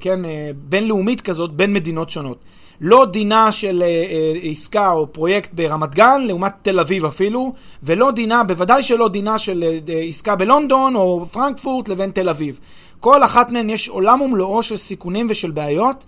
כן, 0.00 0.24
אה, 0.24 0.50
בינלאומית 0.54 1.20
כזאת, 1.20 1.52
בין 1.52 1.72
מדינות 1.72 2.10
שונות. 2.10 2.44
לא 2.80 3.04
דינה 3.04 3.52
של 3.52 3.82
אה, 3.82 3.86
אה, 3.86 4.50
עסקה 4.50 4.92
או 4.92 5.12
פרויקט 5.12 5.50
ברמת 5.54 5.94
גן 5.94 6.20
לעומת 6.26 6.52
תל 6.62 6.80
אביב 6.80 7.04
אפילו, 7.04 7.52
ולא 7.82 8.10
דינה, 8.10 8.44
בוודאי 8.44 8.82
שלא 8.82 9.08
דינה 9.08 9.38
של 9.38 9.64
אה, 9.88 10.00
עסקה 10.08 10.36
בלונדון 10.36 10.96
או 10.96 11.26
פרנקפורט 11.32 11.88
לבין 11.88 12.10
תל 12.10 12.28
אביב. 12.28 12.60
כל 13.00 13.24
אחת 13.24 13.50
מהן 13.50 13.70
יש 13.70 13.88
עולם 13.88 14.20
ומלואו 14.20 14.62
של 14.62 14.76
סיכונים 14.76 15.26
ושל 15.30 15.50
בעיות, 15.50 16.04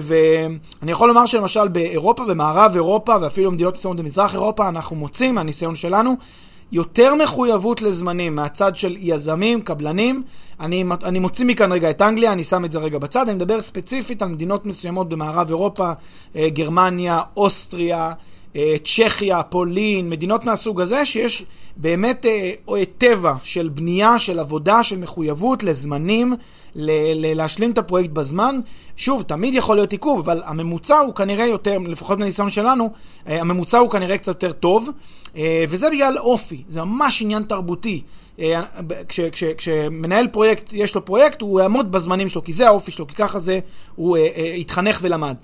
ואני 0.00 0.92
יכול 0.92 1.08
לומר 1.08 1.26
שלמשל 1.26 1.68
באירופה, 1.68 2.24
במערב 2.24 2.72
אירופה 2.74 3.16
ואפילו 3.20 3.50
במדינות 3.50 3.74
מסוימות 3.74 4.00
במזרח 4.00 4.34
אירופה, 4.34 4.68
אנחנו 4.68 4.96
מוצאים 4.96 5.34
מהניסיון 5.34 5.74
שלנו 5.74 6.16
יותר 6.72 7.14
מחויבות 7.14 7.82
לזמנים 7.82 8.34
מהצד 8.34 8.76
של 8.76 8.96
יזמים, 9.00 9.60
קבלנים. 9.60 10.22
אני, 10.60 10.84
אני 11.04 11.18
מוציא 11.18 11.46
מכאן 11.46 11.72
רגע 11.72 11.90
את 11.90 12.02
אנגליה, 12.02 12.32
אני 12.32 12.44
שם 12.44 12.64
את 12.64 12.72
זה 12.72 12.78
רגע 12.78 12.98
בצד, 12.98 13.28
אני 13.28 13.32
מדבר 13.32 13.60
ספציפית 13.60 14.22
על 14.22 14.28
מדינות 14.28 14.66
מסוימות 14.66 15.08
במערב 15.08 15.48
אירופה, 15.48 15.92
אה, 16.36 16.48
גרמניה, 16.48 17.20
אוסטריה, 17.36 18.12
אה, 18.56 18.74
צ'כיה, 18.84 19.42
פולין, 19.42 20.10
מדינות 20.10 20.44
מהסוג 20.44 20.80
הזה, 20.80 21.06
שיש 21.06 21.44
באמת 21.78 22.26
אה, 22.26 22.82
טבע 22.98 23.34
של 23.42 23.68
בנייה, 23.68 24.18
של 24.18 24.38
עבודה, 24.38 24.82
של 24.82 24.98
מחויבות 24.98 25.62
לזמנים, 25.62 26.34
להשלים 26.74 27.70
את 27.70 27.78
הפרויקט 27.78 28.10
בזמן. 28.10 28.60
שוב, 28.96 29.22
תמיד 29.22 29.54
יכול 29.54 29.76
להיות 29.76 29.92
עיכוב, 29.92 30.20
אבל 30.20 30.42
הממוצע 30.44 30.98
הוא 30.98 31.14
כנראה 31.14 31.46
יותר, 31.46 31.78
לפחות 31.78 32.18
מהניסיון 32.18 32.50
שלנו, 32.50 32.90
הממוצע 33.26 33.78
הוא 33.78 33.90
כנראה 33.90 34.18
קצת 34.18 34.28
יותר 34.28 34.52
טוב. 34.52 34.90
אה, 35.36 35.64
וזה 35.68 35.90
בגלל 35.90 36.18
אופי, 36.18 36.62
זה 36.68 36.84
ממש 36.84 37.22
עניין 37.22 37.42
תרבותי. 37.42 38.02
אה, 38.40 38.60
כש, 39.08 39.20
כש, 39.20 39.44
כשמנהל 39.44 40.28
פרויקט, 40.28 40.70
יש 40.72 40.94
לו 40.94 41.04
פרויקט, 41.04 41.42
הוא 41.42 41.60
יעמוד 41.60 41.92
בזמנים 41.92 42.28
שלו, 42.28 42.44
כי 42.44 42.52
זה 42.52 42.66
האופי 42.66 42.90
שלו, 42.92 43.06
כי 43.06 43.14
ככה 43.14 43.38
זה, 43.38 43.58
הוא 43.94 44.16
אה, 44.16 44.54
התחנך 44.60 44.98
ולמד. 45.02 45.34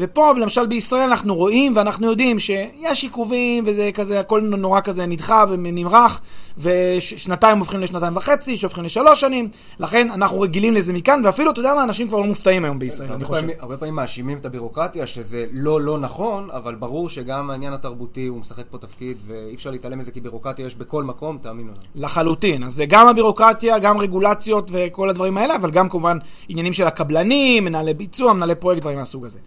ופה, 0.00 0.32
למשל 0.32 0.66
בישראל, 0.66 1.08
אנחנו 1.08 1.34
רואים 1.34 1.72
ואנחנו 1.76 2.10
יודעים 2.10 2.38
שיש 2.38 3.02
עיכובים, 3.02 3.64
וזה 3.66 3.90
כזה, 3.94 4.20
הכל 4.20 4.40
נורא 4.40 4.80
כזה 4.80 5.06
נדחה 5.06 5.44
ונמרח, 5.48 6.20
ושנתיים 6.58 7.58
הופכים 7.58 7.80
לשנתיים 7.80 8.16
וחצי, 8.16 8.56
שהופכים 8.56 8.84
לשלוש 8.84 9.20
שנים, 9.20 9.48
לכן 9.80 10.10
אנחנו 10.10 10.40
רגילים 10.40 10.61
לזה 10.70 10.92
מכאן, 10.92 11.22
ואפילו, 11.24 11.50
אתה 11.50 11.60
יודע 11.60 11.74
מה, 11.74 11.84
אנשים 11.84 12.08
כבר 12.08 12.18
לא 12.18 12.26
מופתעים 12.26 12.64
היום 12.64 12.78
בישראל, 12.78 13.12
אני 13.12 13.24
חושב. 13.24 13.46
הרבה 13.58 13.76
פעמים 13.76 13.94
מאשימים 13.94 14.38
את 14.38 14.46
הבירוקרטיה, 14.46 15.06
שזה 15.06 15.46
לא 15.52 15.80
לא 15.80 15.98
נכון, 15.98 16.48
אבל 16.50 16.74
ברור 16.74 17.08
שגם 17.08 17.50
העניין 17.50 17.72
התרבותי 17.72 18.26
הוא 18.26 18.40
משחק 18.40 18.64
פה 18.70 18.78
תפקיד, 18.78 19.16
ואי 19.26 19.54
אפשר 19.54 19.70
להתעלם 19.70 19.98
מזה 19.98 20.10
כי 20.10 20.20
בירוקרטיה 20.20 20.66
יש 20.66 20.76
בכל 20.76 21.04
מקום, 21.04 21.38
תאמינו 21.42 21.68
לנו. 21.68 21.80
לחלוטין. 21.94 22.64
אז 22.64 22.72
זה 22.72 22.86
גם 22.86 23.08
הבירוקרטיה, 23.08 23.78
גם 23.78 23.98
רגולציות 23.98 24.70
וכל 24.72 25.10
הדברים 25.10 25.38
האלה, 25.38 25.56
אבל 25.56 25.70
גם 25.70 25.88
כמובן 25.88 26.18
עניינים 26.48 26.72
של 26.72 26.86
הקבלנים, 26.86 27.64
מנהלי 27.64 27.94
ביצוע, 27.94 28.32
מנהלי 28.32 28.54
פרויקט, 28.54 28.80
דברים 28.80 28.98
מהסוג 28.98 29.24
הזה. 29.24 29.38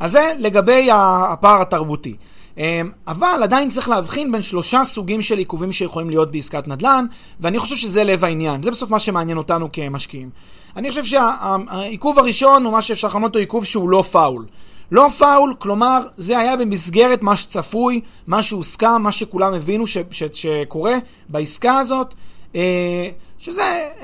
אז 0.00 0.12
זה 0.12 0.32
לגבי 0.38 0.88
הפער 0.92 1.60
התרבותי. 1.60 2.16
אמ, 2.56 2.90
אבל 3.06 3.40
עדיין 3.42 3.70
צריך 3.70 3.88
להבחין 3.88 4.32
בין 4.32 4.42
שלושה 4.42 4.84
סוגים 4.84 5.22
של 5.22 5.38
עיכובים 5.38 5.72
שיכולים 5.72 6.10
להיות 6.10 6.30
בעסקת 6.30 6.68
נדל"ן, 6.68 7.04
ואני 7.40 7.58
חושב 7.58 7.76
שזה 7.76 8.04
לב 8.04 8.24
העניין. 8.24 8.62
זה 8.62 8.70
בסוף 8.70 8.90
מה 8.90 8.98
שמעניין 8.98 9.38
אותנו 9.38 9.72
כמשקיעים. 9.72 10.30
אני 10.76 10.88
חושב 10.88 11.04
שהעיכוב 11.04 12.18
הראשון 12.18 12.64
הוא 12.64 12.72
מה 12.72 12.82
שאפשר 12.82 13.08
לכנות 13.08 13.24
אותו 13.24 13.38
עיכוב 13.38 13.64
שהוא 13.64 13.88
לא 13.88 14.02
פאול. 14.02 14.46
לא 14.92 15.08
פאול, 15.18 15.54
כלומר, 15.58 16.00
זה 16.16 16.38
היה 16.38 16.56
במסגרת 16.56 17.22
מה 17.22 17.36
שצפוי, 17.36 18.00
מה 18.26 18.42
שהוסכם, 18.42 19.02
מה 19.02 19.12
שכולם 19.12 19.54
הבינו 19.54 19.86
ש- 19.86 19.98
ש- 20.10 20.22
שקורה 20.32 20.94
בעסקה 21.28 21.78
הזאת. 21.78 22.14
אה, 22.54 23.08
שזה, 23.38 23.62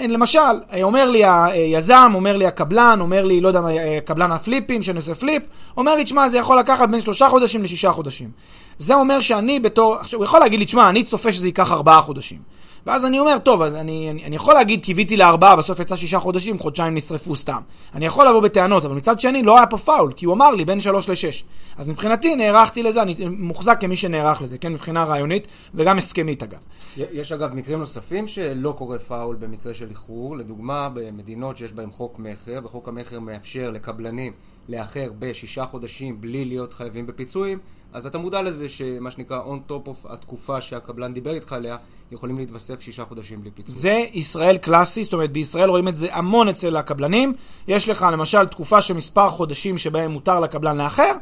למשל, 0.09 0.39
אומר 0.83 1.11
לי 1.11 1.23
היזם, 1.25 2.13
אומר 2.15 2.37
לי 2.37 2.47
הקבלן, 2.47 2.99
אומר 3.01 3.25
לי, 3.25 3.41
לא 3.41 3.49
יודע 3.49 3.61
מה, 3.61 3.71
אה, 3.71 3.99
קבלן 4.05 4.33
הפליפים, 4.33 4.83
שאני 4.83 4.97
עושה 4.97 5.15
flip, 5.15 5.43
אומר 5.77 5.95
לי, 5.95 6.05
תשמע, 6.05 6.29
זה 6.29 6.39
יכול 6.39 6.59
לקחת 6.59 6.89
בין 6.89 7.01
שלושה 7.01 7.29
חודשים 7.29 7.63
לשישה 7.63 7.91
חודשים. 7.91 8.31
זה 8.79 8.95
אומר 8.95 9.21
שאני 9.21 9.61
בתור, 9.61 9.97
עכשיו, 9.97 10.19
הוא 10.19 10.25
יכול 10.25 10.41
להגיד 10.41 10.59
לי, 10.59 10.65
תשמע, 10.65 10.89
אני 10.89 11.03
צופה 11.03 11.33
שזה 11.33 11.49
ייקח 11.49 11.73
ארבעה 11.73 12.01
חודשים. 12.01 12.39
ואז 12.89 13.05
אני 13.05 13.19
אומר, 13.19 13.39
טוב, 13.39 13.63
אז 13.63 13.75
אני, 13.75 14.11
אני, 14.11 14.25
אני 14.25 14.37
יכול 14.37 14.55
להגיד, 14.55 14.83
קיוויתי 14.83 15.17
לארבעה, 15.17 15.57
בסוף 15.57 15.79
יצא 15.81 15.97
שישה 15.97 16.19
חודשים, 16.19 16.59
חודשיים 16.59 16.95
נשרפו 16.95 17.37
סתם. 17.37 17.61
אני 17.95 18.07
יכול 18.07 18.29
לבוא 18.29 18.41
בטענות, 18.41 18.85
אבל 18.85 18.95
מצד 18.95 19.21
שני, 19.21 19.43
לא 19.43 19.57
היה 19.57 19.67
פה 19.67 19.79
פאול, 19.79 20.13
כי 20.13 20.27
הוא 20.27 20.35
אמר 20.35 20.51
לי 20.51 20.65
בין 20.65 20.81
שלוש 20.81 21.09
לשש. 21.09 21.45
אז 21.77 21.89
מבחינתי, 21.89 22.37
נערכתי 22.37 22.83
לזה, 22.83 23.03
אני 23.03 23.15
מוחזק 23.31 23.77
כמי 23.81 23.97
שנערך 23.97 24.43
לזה, 24.43 24.59
כן, 24.59 24.73
מבחינה 24.73 25.05
רעיונית, 25.05 25.47
וגם 25.75 25.99
הסכמית 25.99 26.43
אגב. 26.43 26.59
יש 26.97 27.33
אגב 27.33 27.55
מקרים 27.55 27.79
נוספים 27.79 28.27
שלא 28.27 28.73
קורה 28.79 28.99
פאול 28.99 29.37
במקרה 29.37 29.75
של 29.75 29.91
איחור, 29.91 30.37
לדוגמה, 30.37 30.89
במדינות 30.95 31.57
שיש 31.57 31.73
בהן 31.73 31.91
חוק 31.91 32.19
מכר, 32.19 32.61
וחוק 32.65 32.89
המכר 32.89 33.21
מאפשר 33.21 33.71
לקבלנים 33.71 34.33
לאחר 34.69 35.11
בשישה 35.19 35.65
חודשים 35.65 36.21
בלי 36.21 36.45
להיות 36.45 36.73
חייבים 36.73 37.07
בפיצויים, 37.07 37.59
אז 37.93 38.07
אתה 38.07 38.19
מודע 38.19 38.43
לזה 38.43 38.69
שמה 38.69 39.11
שנקרא 39.11 39.41
on 39.43 39.71
top 39.71 39.89
of 39.89 40.13
התקופה 40.13 40.61
שהקבלן 40.61 41.13
דיבר 41.13 41.33
איתך 41.33 41.53
עליה, 41.53 41.77
יכולים 42.13 42.39
להתווסף 42.39 42.81
שישה 42.81 43.05
חודשים 43.05 43.41
בלי 43.41 43.51
פיצוי. 43.51 43.75
זה 43.75 44.05
ישראל 44.13 44.59
קלאסי, 44.59 45.05
זאת 45.05 45.13
אומרת 45.13 45.33
בישראל 45.33 45.71
רואים 45.71 45.89
את 45.89 45.97
זה 45.97 46.09
המון 46.13 46.49
אצל 46.49 46.77
הקבלנים. 46.77 47.35
יש 47.69 47.89
לך 47.89 48.07
למשל 48.13 48.47
תקופה 48.47 48.81
של 48.83 48.95
מספר 48.95 49.29
חודשים 49.29 49.79
שבהם 49.79 50.11
מותר 50.11 50.41
לקבלן 50.41 50.77
לאחר, 50.77 51.13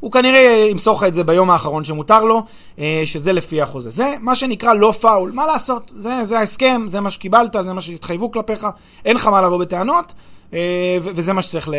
הוא 0.00 0.12
כנראה 0.12 0.66
ימסור 0.70 0.96
לך 0.96 1.04
את 1.04 1.14
זה 1.14 1.24
ביום 1.24 1.50
האחרון 1.50 1.84
שמותר 1.84 2.24
לו, 2.24 2.42
אה, 2.78 3.02
שזה 3.04 3.32
לפי 3.32 3.62
החוזה. 3.62 3.90
זה 3.90 4.14
מה 4.20 4.34
שנקרא 4.34 4.72
לא 4.74 4.92
פאול, 4.92 5.30
מה 5.34 5.46
לעשות? 5.46 5.92
זה, 5.96 6.24
זה 6.24 6.38
ההסכם, 6.38 6.82
זה 6.86 7.00
מה 7.00 7.10
שקיבלת, 7.10 7.56
זה 7.60 7.72
מה 7.72 7.80
שהתחייבו 7.80 8.30
כלפיך, 8.30 8.66
אין 9.04 9.16
לך 9.16 9.26
מה 9.26 9.40
לבוא 9.40 9.58
בטענות. 9.58 10.12
אה, 10.54 10.98
וזה 11.00 11.32
מה 11.32 11.42
שצריך, 11.42 11.70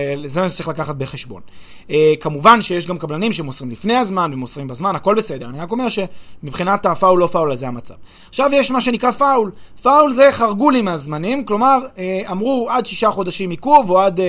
מה 0.41 0.49
שצריך 0.49 0.67
לקחת 0.67 0.95
בחשבון. 0.95 1.41
אה, 1.89 2.13
כמובן 2.19 2.61
שיש 2.61 2.87
גם 2.87 2.97
קבלנים 2.97 3.33
שמוסרים 3.33 3.71
לפני 3.71 3.95
הזמן 3.95 4.31
ומוסרים 4.33 4.67
בזמן, 4.67 4.95
הכל 4.95 5.15
בסדר. 5.15 5.49
אני 5.49 5.59
רק 5.59 5.71
אומר 5.71 5.87
שמבחינת 5.89 6.85
הפאול 6.85 7.19
לא 7.19 7.27
פאול, 7.27 7.51
אז 7.51 7.59
זה 7.59 7.67
המצב. 7.67 7.93
עכשיו 8.29 8.49
יש 8.53 8.71
מה 8.71 8.81
שנקרא 8.81 9.11
foul. 9.11 9.51
foul 9.81 10.13
זה 10.13 10.31
חרגו 10.31 10.69
לי 10.69 10.81
מהזמנים, 10.81 11.45
כלומר, 11.45 11.77
אה, 11.97 12.21
אמרו 12.31 12.67
עד 12.69 12.85
שישה 12.85 13.11
חודשים 13.11 13.49
עיכוב, 13.49 13.89
או 13.89 13.99
עד, 13.99 14.19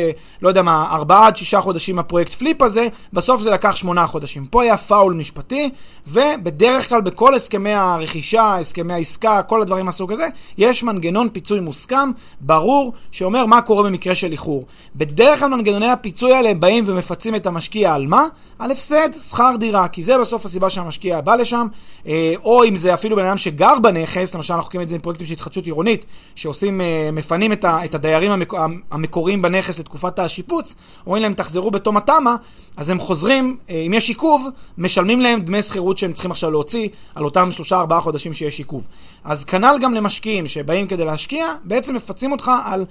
לא 0.43 0.49
יודע 0.49 0.63
מה, 0.63 0.89
ארבעה 0.91 1.27
עד 1.27 1.37
שישה 1.37 1.61
חודשים 1.61 1.99
הפרויקט 1.99 2.33
flip 2.33 2.62
הזה, 2.63 2.89
בסוף 3.13 3.43
זה 3.43 3.51
לקח 3.51 3.77
שמונה 3.77 4.07
חודשים. 4.07 4.47
פה 4.47 4.63
היה 4.63 4.77
פאול 4.77 5.15
משפטי, 5.15 5.71
ובדרך 6.07 6.89
כלל 6.89 7.01
בכל 7.01 7.35
הסכמי 7.35 7.73
הרכישה, 7.73 8.57
הסכמי 8.57 8.95
העסקה, 8.95 9.43
כל 9.43 9.63
הדברים 9.63 9.87
מהסוג 9.87 10.13
הזה, 10.13 10.29
יש 10.59 10.83
מנגנון 10.83 11.29
פיצוי 11.33 11.61
מוסכם, 11.61 12.11
ברור, 12.41 12.93
שאומר 13.11 13.47
מה 13.47 13.63
קורה 13.63 13.83
במקרה 13.83 14.15
של 14.15 14.32
איחור. 14.33 14.65
בדרך 14.97 15.41
כלל 15.41 15.49
מנגנוני 15.49 15.89
הפיצוי 15.89 16.35
האלה 16.35 16.51
הם 16.51 16.61
באים 16.61 16.85
ומפצים 16.87 17.35
את 17.35 17.47
המשקיע 17.47 17.95
על 17.95 18.07
מה? 18.07 18.27
על 18.62 18.71
הפסד 18.71 19.09
שכר 19.31 19.54
דירה, 19.59 19.88
כי 19.88 20.02
זה 20.02 20.19
בסוף 20.19 20.45
הסיבה 20.45 20.71
שהמשקיע 20.71 21.21
בא 21.21 21.35
לשם, 21.35 21.66
אה, 22.07 22.35
או 22.45 22.64
אם 22.64 22.76
זה 22.76 22.95
אפילו 22.95 23.16
בן 23.16 23.26
אדם 23.26 23.37
שגר 23.37 23.78
בנכס, 23.83 24.35
למשל 24.35 24.54
אנחנו 24.54 24.71
קוראים 24.71 24.83
את 24.85 24.88
זה 24.88 24.95
עם 24.95 25.00
פרויקטים 25.00 25.26
של 25.26 25.33
התחדשות 25.33 25.66
עירונית, 25.66 26.04
שעושים, 26.35 26.81
אה, 26.81 27.11
מפנים 27.12 27.52
את, 27.52 27.95
הדיירים 27.95 28.31
המק, 28.31 28.52
המקוריים 28.90 29.42
בנכס 29.42 29.81
לתקופת 29.81 30.19
השיפוץ, 30.19 30.75
אומרים 31.07 31.23
להם 31.23 31.35
תחזרו 31.35 31.71
בתום 31.71 31.97
התמ"א, 31.97 32.35
אז 32.76 32.90
הם 32.90 32.99
חוזרים, 32.99 33.57
אה, 33.71 33.83
אם 33.87 33.95
יש 33.95 34.09
עיכוב, 34.09 34.49
משלמים 34.78 35.21
להם 35.21 35.40
דמי 35.40 35.62
שכירות 35.62 35.99
שהם 35.99 36.12
צריכים 36.12 36.31
עכשיו 36.31 36.50
להוציא 36.50 36.88
על 37.14 37.25
אותם 37.25 37.52
שלושה 37.52 37.76
ארבעה 37.76 38.00
חודשים 38.00 38.33
שיש 38.33 38.59
עיכוב. 38.59 38.88
אז 39.25 39.45
כנ"ל 39.45 39.76
גם 39.83 39.95
למשקיעים 39.95 40.47
שבאים 40.47 40.87
כדי 40.87 41.04
להשקיע, 41.04 41.47
בעצם 41.64 41.97
מפצים 41.97 42.33
אותך 42.33 42.50
על 42.64 42.85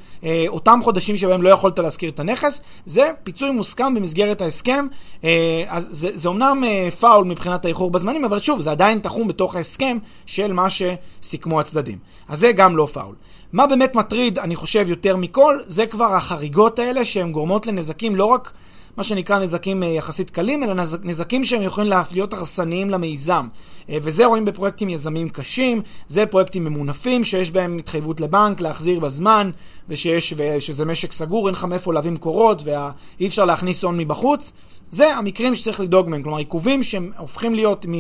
אותם 0.47 0.79
חודשים 0.83 1.17
שבהם 1.17 1.41
לא 1.41 1.49
יכולת 1.49 1.79
להשכיר 1.79 2.09
את 2.09 2.19
הנכס, 2.19 2.61
זה 2.85 3.09
פיצוי 3.23 3.51
מוסכם 3.51 3.95
במסגרת 3.95 4.41
ההסכם, 4.41 4.87
אז 5.67 5.87
זה, 5.91 6.09
זה 6.13 6.29
אומנם 6.29 6.63
אה, 6.63 6.91
פאול 6.91 7.25
מבחינת 7.25 7.65
האיחור 7.65 7.91
בזמנים, 7.91 8.25
אבל 8.25 8.39
שוב, 8.39 8.61
זה 8.61 8.71
עדיין 8.71 8.99
תחום 8.99 9.27
בתוך 9.27 9.55
ההסכם 9.55 9.97
של 10.25 10.53
מה 10.53 10.67
שסיכמו 10.69 11.59
הצדדים. 11.59 11.97
אז 12.29 12.39
זה 12.39 12.51
גם 12.51 12.77
לא 12.77 12.85
פאול. 12.85 13.15
מה 13.53 13.67
באמת 13.67 13.95
מטריד, 13.95 14.39
אני 14.39 14.55
חושב, 14.55 14.89
יותר 14.89 15.15
מכל, 15.15 15.59
זה 15.65 15.85
כבר 15.85 16.15
החריגות 16.15 16.79
האלה 16.79 17.05
שהן 17.05 17.31
גורמות 17.31 17.67
לנזקים 17.67 18.15
לא 18.15 18.25
רק... 18.25 18.51
מה 18.97 19.03
שנקרא 19.03 19.39
נזקים 19.39 19.83
אה, 19.83 19.87
יחסית 19.87 20.29
קלים, 20.29 20.63
אלא 20.63 20.73
נזקים 21.03 21.43
שהם 21.43 21.61
יכולים 21.61 21.93
להיות 22.11 22.33
הרסניים 22.33 22.89
למיזם. 22.89 23.47
אה, 23.89 23.97
וזה 24.03 24.25
רואים 24.25 24.45
בפרויקטים 24.45 24.89
יזמים 24.89 25.29
קשים, 25.29 25.81
זה 26.07 26.25
פרויקטים 26.25 26.63
ממונפים 26.63 27.23
שיש 27.23 27.51
בהם 27.51 27.77
התחייבות 27.77 28.21
לבנק 28.21 28.61
להחזיר 28.61 28.99
בזמן, 28.99 29.51
ושיש, 29.89 30.33
ושזה 30.37 30.85
משק 30.85 31.11
סגור, 31.11 31.47
אין 31.47 31.55
לך 31.55 31.63
מאיפה 31.63 31.93
להביא 31.93 32.11
מקורות, 32.11 32.61
ואי 32.63 33.27
אפשר 33.27 33.45
להכניס 33.45 33.83
הון 33.83 33.97
מבחוץ. 33.97 34.53
זה 34.91 35.15
המקרים 35.15 35.55
שצריך 35.55 35.79
לדאוג 35.79 36.10
מהם, 36.10 36.24
כלומר 36.24 36.38
עיכובים 36.38 36.83
שהם 36.83 37.12
הופכים 37.17 37.55
להיות 37.55 37.86
מ... 37.89 37.93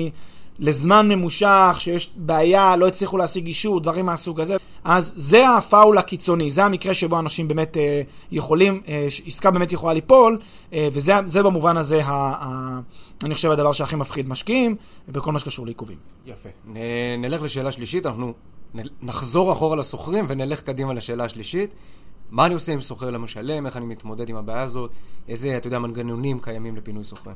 לזמן 0.59 1.07
ממושך, 1.09 1.75
שיש 1.79 2.11
בעיה, 2.15 2.75
לא 2.75 2.87
הצליחו 2.87 3.17
להשיג 3.17 3.47
אישור, 3.47 3.79
דברים 3.79 4.05
מהסוג 4.05 4.41
הזה. 4.41 4.57
אז 4.83 5.13
זה 5.17 5.49
הפאול 5.49 5.97
הקיצוני, 5.97 6.51
זה 6.51 6.65
המקרה 6.65 6.93
שבו 6.93 7.19
אנשים 7.19 7.47
באמת 7.47 7.77
אה, 7.77 8.01
יכולים, 8.31 8.81
אה, 8.87 9.07
עסקה 9.25 9.51
באמת 9.51 9.71
יכולה 9.71 9.93
ליפול, 9.93 10.39
אה, 10.73 10.87
וזה 10.91 11.43
במובן 11.43 11.77
הזה, 11.77 12.05
ה, 12.05 12.11
ה, 12.13 12.79
אני 13.23 13.35
חושב, 13.35 13.51
הדבר 13.51 13.71
שהכי 13.71 13.95
מפחיד 13.95 14.29
משקיעים, 14.29 14.75
בכל 15.09 15.31
מה 15.31 15.39
שקשור 15.39 15.65
לעיכובים. 15.65 15.97
יפה. 16.25 16.49
נ, 16.65 16.77
נלך 17.21 17.41
לשאלה 17.41 17.71
שלישית, 17.71 18.05
אנחנו 18.05 18.33
נחזור 19.01 19.51
אחורה 19.51 19.75
לסוחרים 19.75 20.25
ונלך 20.27 20.61
קדימה 20.61 20.93
לשאלה 20.93 21.23
השלישית. 21.23 21.73
מה 22.31 22.45
אני 22.45 22.53
עושה 22.53 22.73
עם 22.73 22.81
סוחר 22.81 23.09
למשלם, 23.09 23.65
איך 23.65 23.77
אני 23.77 23.85
מתמודד 23.85 24.29
עם 24.29 24.35
הבעיה 24.35 24.61
הזאת, 24.61 24.91
איזה, 25.27 25.57
אתה 25.57 25.67
יודע, 25.67 25.79
מנגנונים 25.79 26.39
קיימים 26.39 26.75
לפינוי 26.75 27.03
סוחרים. 27.03 27.35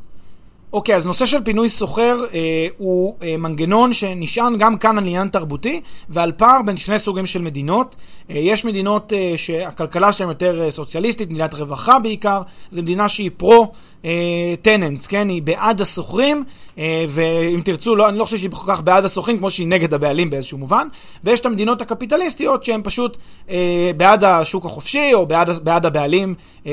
אוקיי, 0.74 0.96
אז 0.96 1.06
נושא 1.06 1.26
של 1.26 1.44
פינוי 1.44 1.70
סוחר 1.70 2.18
אה, 2.34 2.68
הוא 2.78 3.16
אה, 3.22 3.38
מנגנון 3.38 3.94
שנשען 3.94 4.58
גם 4.58 4.78
כאן 4.78 4.98
על 4.98 5.04
עניין 5.04 5.28
תרבותי 5.28 5.82
ועל 6.10 6.32
פער 6.32 6.62
בין 6.66 6.78
שני 6.78 7.00
סוגים 7.00 7.26
של 7.26 7.42
מדינות. 7.42 7.96
אה, 8.30 8.36
יש 8.36 8.66
מדינות 8.66 9.14
אה, 9.14 9.34
שהכלכלה 9.36 10.12
שלהן 10.12 10.30
יותר 10.30 10.64
אה, 10.64 10.72
סוציאליסטית, 10.72 11.30
מדינת 11.30 11.54
רווחה 11.54 12.00
בעיקר, 12.00 12.42
זו 12.72 12.82
מדינה 12.82 13.10
שהיא 13.10 13.32
פרו 13.38 13.72
טננס, 14.62 15.08
כן? 15.08 15.30
היא 15.30 15.42
בעד 15.42 15.82
הסוחרים, 15.82 16.44
אה, 16.78 17.06
ואם 17.10 17.62
תרצו, 17.62 17.96
לא, 17.96 18.10
אני 18.10 18.18
לא 18.18 18.24
חושב 18.24 18.38
שהיא 18.38 18.50
כל 18.52 18.74
כך 18.74 18.82
בעד 18.82 19.06
הסוחרים, 19.06 19.38
כמו 19.38 19.50
שהיא 19.50 19.68
נגד 19.68 19.94
הבעלים 19.94 20.30
באיזשהו 20.30 20.58
מובן. 20.58 20.88
ויש 21.24 21.40
את 21.40 21.46
המדינות 21.46 21.82
הקפיטליסטיות 21.82 22.64
שהן 22.64 22.82
פשוט 22.84 23.18
אה, 23.50 23.92
בעד 23.98 24.24
השוק 24.24 24.66
החופשי, 24.66 25.14
או 25.14 25.26
בעד, 25.26 25.50
בעד 25.64 25.86
הבעלים, 25.86 26.36
אה, 26.66 26.72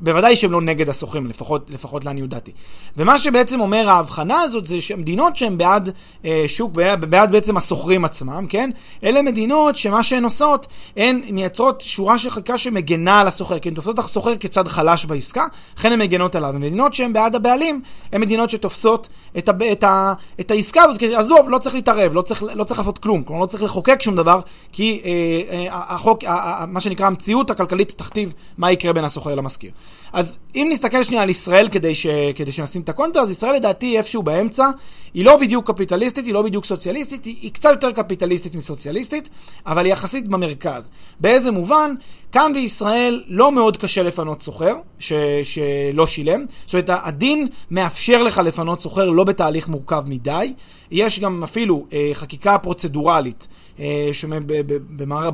בוודאי 0.00 0.36
שהן 0.36 0.50
לא 0.50 0.60
נגד 0.60 0.88
הסוחרים, 0.88 1.26
לפחות, 1.26 1.70
לפחות 1.70 2.04
לעניות 2.04 2.30
דעתי. 2.30 2.52
ומה 2.96 3.18
שבעצם 3.18 3.60
אומר 3.60 3.88
ההבחנה 3.88 4.40
הזאת, 4.40 4.64
זה 4.64 4.80
שמדינות 4.80 5.36
שהן 5.36 5.58
בעד 5.58 5.90
אה, 6.24 6.44
שוק, 6.46 6.72
בעד, 6.72 7.04
בעד 7.04 7.32
בעצם 7.32 7.56
הסוחרים 7.56 8.04
עצמם, 8.04 8.46
כן? 8.48 8.70
אלה 9.04 9.22
מדינות 9.22 9.76
שמה 9.76 10.02
שהן 10.02 10.24
עושות, 10.24 10.66
הן 10.96 11.20
מייצרות 11.30 11.80
שורה 11.80 12.18
של 12.18 12.30
חקיקה 12.30 12.58
שמגנה 12.58 13.20
על 13.20 13.26
הסוחר, 13.26 13.58
כי 13.58 13.68
הן 13.68 13.74
תופסות 13.74 13.98
את 13.98 14.04
הסוחר 14.04 14.36
כצד 14.36 14.68
חלש 14.68 15.04
בעסקה, 15.04 15.46
לכן 15.76 15.92
הן 15.92 15.98
מגנות 15.98 16.34
עליו. 16.34 16.56
מדינות 16.64 16.92
שהן 16.92 17.12
בעד 17.12 17.34
הבעלים, 17.34 17.80
הן 18.12 18.20
מדינות 18.20 18.50
שתופסות 18.50 19.08
את, 19.38 19.48
ה, 19.48 19.52
את, 19.72 19.84
ה, 19.84 20.14
את 20.40 20.50
העסקה 20.50 20.82
הזאת, 20.82 20.98
כי 20.98 21.14
עזוב, 21.14 21.50
לא 21.50 21.58
צריך 21.58 21.74
להתערב, 21.74 22.14
לא 22.14 22.22
צריך, 22.22 22.44
לא 22.54 22.64
צריך 22.64 22.80
לעשות 22.80 22.98
כלום, 22.98 23.22
כלומר 23.22 23.42
לא 23.42 23.46
צריך 23.46 23.62
לחוקק 23.62 24.02
שום 24.02 24.16
דבר, 24.16 24.40
כי 24.72 25.02
אה, 25.04 25.10
אה, 25.56 25.66
החוק, 25.70 26.24
אה, 26.24 26.64
מה 26.68 26.80
שנקרא 26.80 27.06
המציאות 27.06 27.50
הכלכלית 27.50 27.92
תכתיב 27.96 28.32
מה 28.58 28.72
יקרה 28.72 28.92
בין 28.92 29.04
הסוחר 29.04 29.34
למשכיר. 29.34 29.70
אז 30.14 30.38
אם 30.54 30.68
נסתכל 30.70 31.02
שנייה 31.02 31.22
על 31.22 31.30
ישראל 31.30 31.68
כדי, 31.68 31.94
ש, 31.94 32.06
כדי 32.36 32.52
שנשים 32.52 32.82
את 32.82 32.88
ה 32.88 32.92
counter, 32.92 33.20
אז 33.20 33.30
ישראל 33.30 33.54
לדעתי 33.54 33.98
איפשהו 33.98 34.22
באמצע, 34.22 34.70
היא 35.14 35.24
לא 35.24 35.36
בדיוק 35.36 35.70
קפיטליסטית, 35.70 36.26
היא 36.26 36.34
לא 36.34 36.42
בדיוק 36.42 36.64
סוציאליסטית, 36.64 37.24
היא, 37.24 37.36
היא 37.40 37.52
קצת 37.52 37.70
יותר 37.70 37.92
קפיטליסטית 37.92 38.54
מסוציאליסטית, 38.54 39.28
אבל 39.66 39.84
היא 39.84 39.92
יחסית 39.92 40.28
במרכז. 40.28 40.90
באיזה 41.20 41.50
מובן? 41.50 41.94
כאן 42.32 42.52
בישראל 42.54 43.22
לא 43.28 43.52
מאוד 43.52 43.76
קשה 43.76 44.02
לפנות 44.02 44.42
סוחר 44.42 44.74
ש, 44.98 45.12
שלא 45.42 46.06
שילם. 46.06 46.44
זאת 46.66 46.74
אומרת, 46.74 46.90
הדין 47.04 47.48
מאפשר 47.70 48.22
לך 48.22 48.38
לפנות 48.38 48.80
סוחר 48.80 49.10
לא 49.10 49.24
בתהליך 49.24 49.68
מורכב 49.68 50.02
מדי. 50.06 50.54
יש 50.90 51.20
גם 51.20 51.42
אפילו 51.42 51.86
אה, 51.92 52.10
חקיקה 52.12 52.58
פרוצדורלית 52.58 53.48
אה, 53.78 54.08
שבמער, 54.12 55.30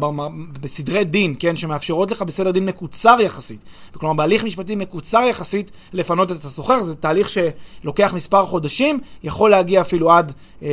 בסדרי 0.60 1.04
דין, 1.04 1.34
כן, 1.38 1.56
שמאפשרות 1.56 2.10
לך 2.10 2.22
בסדר 2.22 2.50
דין 2.50 2.66
מקוצר 2.66 3.16
יחסית. 3.20 3.60
כלומר, 3.94 4.14
בהליך 4.14 4.44
משפטי 4.44 4.76
מקוצר 4.76 5.22
יחסית 5.30 5.70
לפנות 5.92 6.32
את 6.32 6.44
הסוחר. 6.44 6.80
זה 6.80 6.94
תהליך 6.94 7.28
שלוקח 7.30 8.14
מספר 8.14 8.46
חודשים, 8.46 8.98
יכול 9.22 9.50
להגיע 9.50 9.80
אפילו 9.80 10.12
עד, 10.12 10.32
אה, 10.62 10.68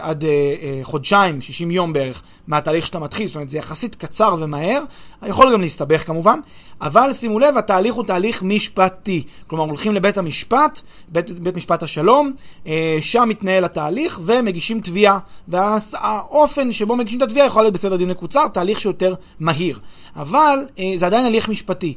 עד 0.00 0.24
אה, 0.24 0.30
אה, 0.30 0.80
חודשיים, 0.82 1.40
60 1.40 1.70
יום 1.70 1.92
בערך, 1.92 2.22
מהתהליך 2.46 2.86
שאתה 2.86 2.98
מתחיל. 2.98 3.26
זאת 3.26 3.34
אומרת, 3.34 3.50
זה 3.50 3.58
יחסית 3.58 3.94
קצר 3.94 4.34
ומהר. 4.38 4.82
יכול 5.26 5.52
גם 5.52 5.60
להסתבך 5.60 6.06
כמובן, 6.06 6.40
אבל 6.80 7.12
שימו 7.12 7.38
לב, 7.38 7.56
התהליך 7.56 7.94
הוא 7.94 8.04
תהליך 8.04 8.42
משפטי. 8.42 9.22
כלומר, 9.46 9.64
הולכים 9.64 9.94
לבית 9.94 10.18
המשפט, 10.18 10.80
בית, 11.08 11.30
בית 11.30 11.56
משפט 11.56 11.82
השלום, 11.82 12.32
אה, 12.66 12.96
שם 13.00 13.28
מתנהל 13.28 13.64
התהליך 13.64 14.20
ומגישים 14.24 14.80
תביעה. 14.80 15.18
והאופן 15.48 16.72
שבו 16.72 16.96
מגישים 16.96 17.18
את 17.18 17.22
התביעה 17.22 17.46
יכול 17.46 17.62
להיות 17.62 17.74
בסדר 17.74 17.96
דין 17.96 18.10
מקוצר, 18.10 18.48
תהליך 18.48 18.80
שיותר 18.80 19.14
מהיר. 19.40 19.78
אבל 20.16 20.58
אה, 20.78 20.92
זה 20.96 21.06
עדיין 21.06 21.26
הליך 21.26 21.48
משפטי. 21.48 21.94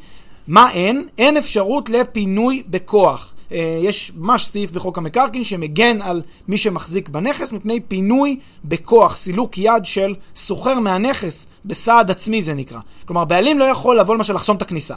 מה 0.48 0.72
אין? 0.72 1.08
אין 1.18 1.38
אפשרות 1.38 1.90
לפינוי 1.90 2.64
בכוח. 2.68 3.34
אה, 3.52 3.80
יש 3.82 4.12
ממש 4.16 4.46
סעיף 4.46 4.72
בחוק 4.72 4.98
המקרקעין 4.98 5.44
שמגן 5.44 6.02
על 6.02 6.22
מי 6.48 6.58
שמחזיק 6.58 7.10
בנכס 7.10 7.52
מפני 7.52 7.80
פינוי 7.80 8.40
בכוח, 8.66 9.16
סילוק 9.16 9.58
יד 9.58 9.86
של 9.86 10.16
סוחר 10.36 10.80
מהנכס 10.80 11.48
בסעד 11.66 12.12
עצמי 12.12 12.42
זה 12.42 12.54
נקרא. 12.54 12.80
כלומר, 13.06 13.26
בעלים 13.26 13.60
לא 13.60 13.66
יכול 13.66 14.00
לבוא 14.00 14.16
למשל 14.16 14.34
לחסום 14.34 14.58
את 14.58 14.62
הכניסה. 14.62 14.96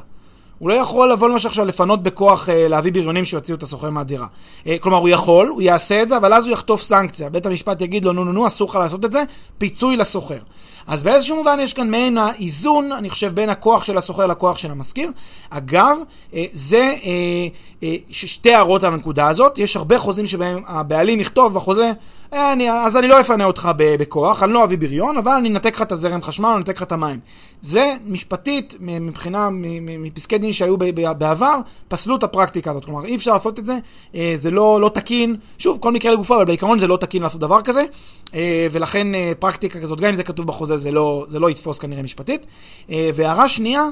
הוא 0.58 0.68
לא 0.68 0.74
יכול 0.74 1.12
לבוא 1.12 1.28
למשל 1.28 1.48
עכשיו 1.48 1.64
לפנות 1.64 2.02
בכוח, 2.02 2.48
אה, 2.48 2.68
להביא 2.68 2.92
בריונים 2.92 3.24
שיוציאו 3.24 3.56
את 3.56 3.62
הסוחר 3.62 3.90
מהדירה. 3.90 4.26
אה, 4.66 4.76
כלומר, 4.80 4.98
הוא 4.98 5.08
יכול, 5.08 5.48
הוא 5.48 5.62
יעשה 5.62 6.02
את 6.02 6.08
זה, 6.08 6.16
אבל 6.16 6.34
אז 6.34 6.46
הוא 6.46 6.52
יחטוף 6.52 6.82
סנקציה. 6.82 7.28
בית 7.28 7.46
המשפט 7.46 7.80
יגיד 7.80 8.04
לו, 8.04 8.12
נו 8.12 8.24
נו 8.24 8.32
נו, 8.32 8.46
אסור 8.46 8.68
לך 8.68 8.76
לעשות 8.76 9.04
את 9.04 9.12
זה, 9.12 9.22
פיצוי 9.58 9.96
לסוחר. 9.96 10.38
אז 10.88 11.02
באיזשהו 11.02 11.36
מובן 11.36 11.58
יש 11.60 11.72
כאן 11.72 11.90
מעין 11.90 12.18
האיזון, 12.18 12.92
אני 12.92 13.10
חושב, 13.10 13.34
בין 13.34 13.50
הכוח 13.50 13.84
של 13.84 13.98
הסוחר 13.98 14.26
לכוח 14.26 14.58
של 14.58 14.70
המשכיר. 14.70 15.10
אגב, 15.50 15.96
אה, 16.34 16.44
זה 16.52 16.94
אה, 17.04 17.48
אה, 17.82 17.96
שתי 18.10 18.54
הערות 18.54 18.84
על 18.84 18.92
הנקודה 18.92 19.28
הזאת. 19.28 19.58
יש 19.58 19.76
הרבה 19.76 19.98
חוזים 19.98 20.26
שבהם 20.26 20.62
הבעלים 20.66 21.20
יכתוב 21.20 21.54
בחוזה, 21.54 21.92
אני, 22.32 22.70
אז 22.70 22.96
אני 22.96 23.08
לא 23.08 23.20
אפנה 23.20 23.44
אותך 23.44 23.68
בכוח, 23.76 24.42
אני 24.42 24.52
לא 24.52 24.64
אביא 24.64 24.78
בריון, 24.78 25.16
אבל 25.16 25.32
אני 25.32 25.48
אנתק 25.48 25.74
לך 25.74 25.82
את 25.82 25.92
הזרם 25.92 26.22
חשמל, 26.22 26.46
אני 26.46 26.56
אנתק 26.56 26.76
לך 26.76 26.82
את 26.82 26.92
המים. 26.92 27.20
זה 27.62 27.94
משפטית, 28.06 28.76
מבחינה, 28.80 29.48
מפסקי 29.98 30.38
דין 30.38 30.52
שהיו 30.52 30.76
בעבר, 31.18 31.56
פסלו 31.88 32.16
את 32.16 32.22
הפרקטיקה 32.22 32.70
הזאת. 32.70 32.84
כלומר, 32.84 33.04
אי 33.04 33.16
אפשר 33.16 33.32
לעשות 33.32 33.58
את 33.58 33.66
זה, 33.66 33.78
זה 34.36 34.50
לא, 34.50 34.80
לא 34.80 34.88
תקין. 34.88 35.36
שוב, 35.58 35.78
כל 35.80 35.92
מקרה 35.92 36.12
לגופו, 36.12 36.34
אבל 36.34 36.44
בעיקרון 36.44 36.78
זה 36.78 36.86
לא 36.86 36.96
תקין 36.96 37.22
לעשות 37.22 37.40
דבר 37.40 37.62
כזה, 37.62 37.84
ולכן 38.70 39.06
פרקטיקה 39.38 39.80
כזאת, 39.80 40.00
גם 40.00 40.08
אם 40.08 40.16
זה 40.16 40.22
כתוב 40.22 40.46
בחוזה, 40.46 40.76
זה 40.76 40.90
לא, 40.90 41.24
זה 41.28 41.38
לא 41.38 41.50
יתפוס 41.50 41.78
כנראה 41.78 42.02
משפטית. 42.02 42.46
אה, 42.90 43.10
והערה 43.14 43.48
שנייה, 43.48 43.84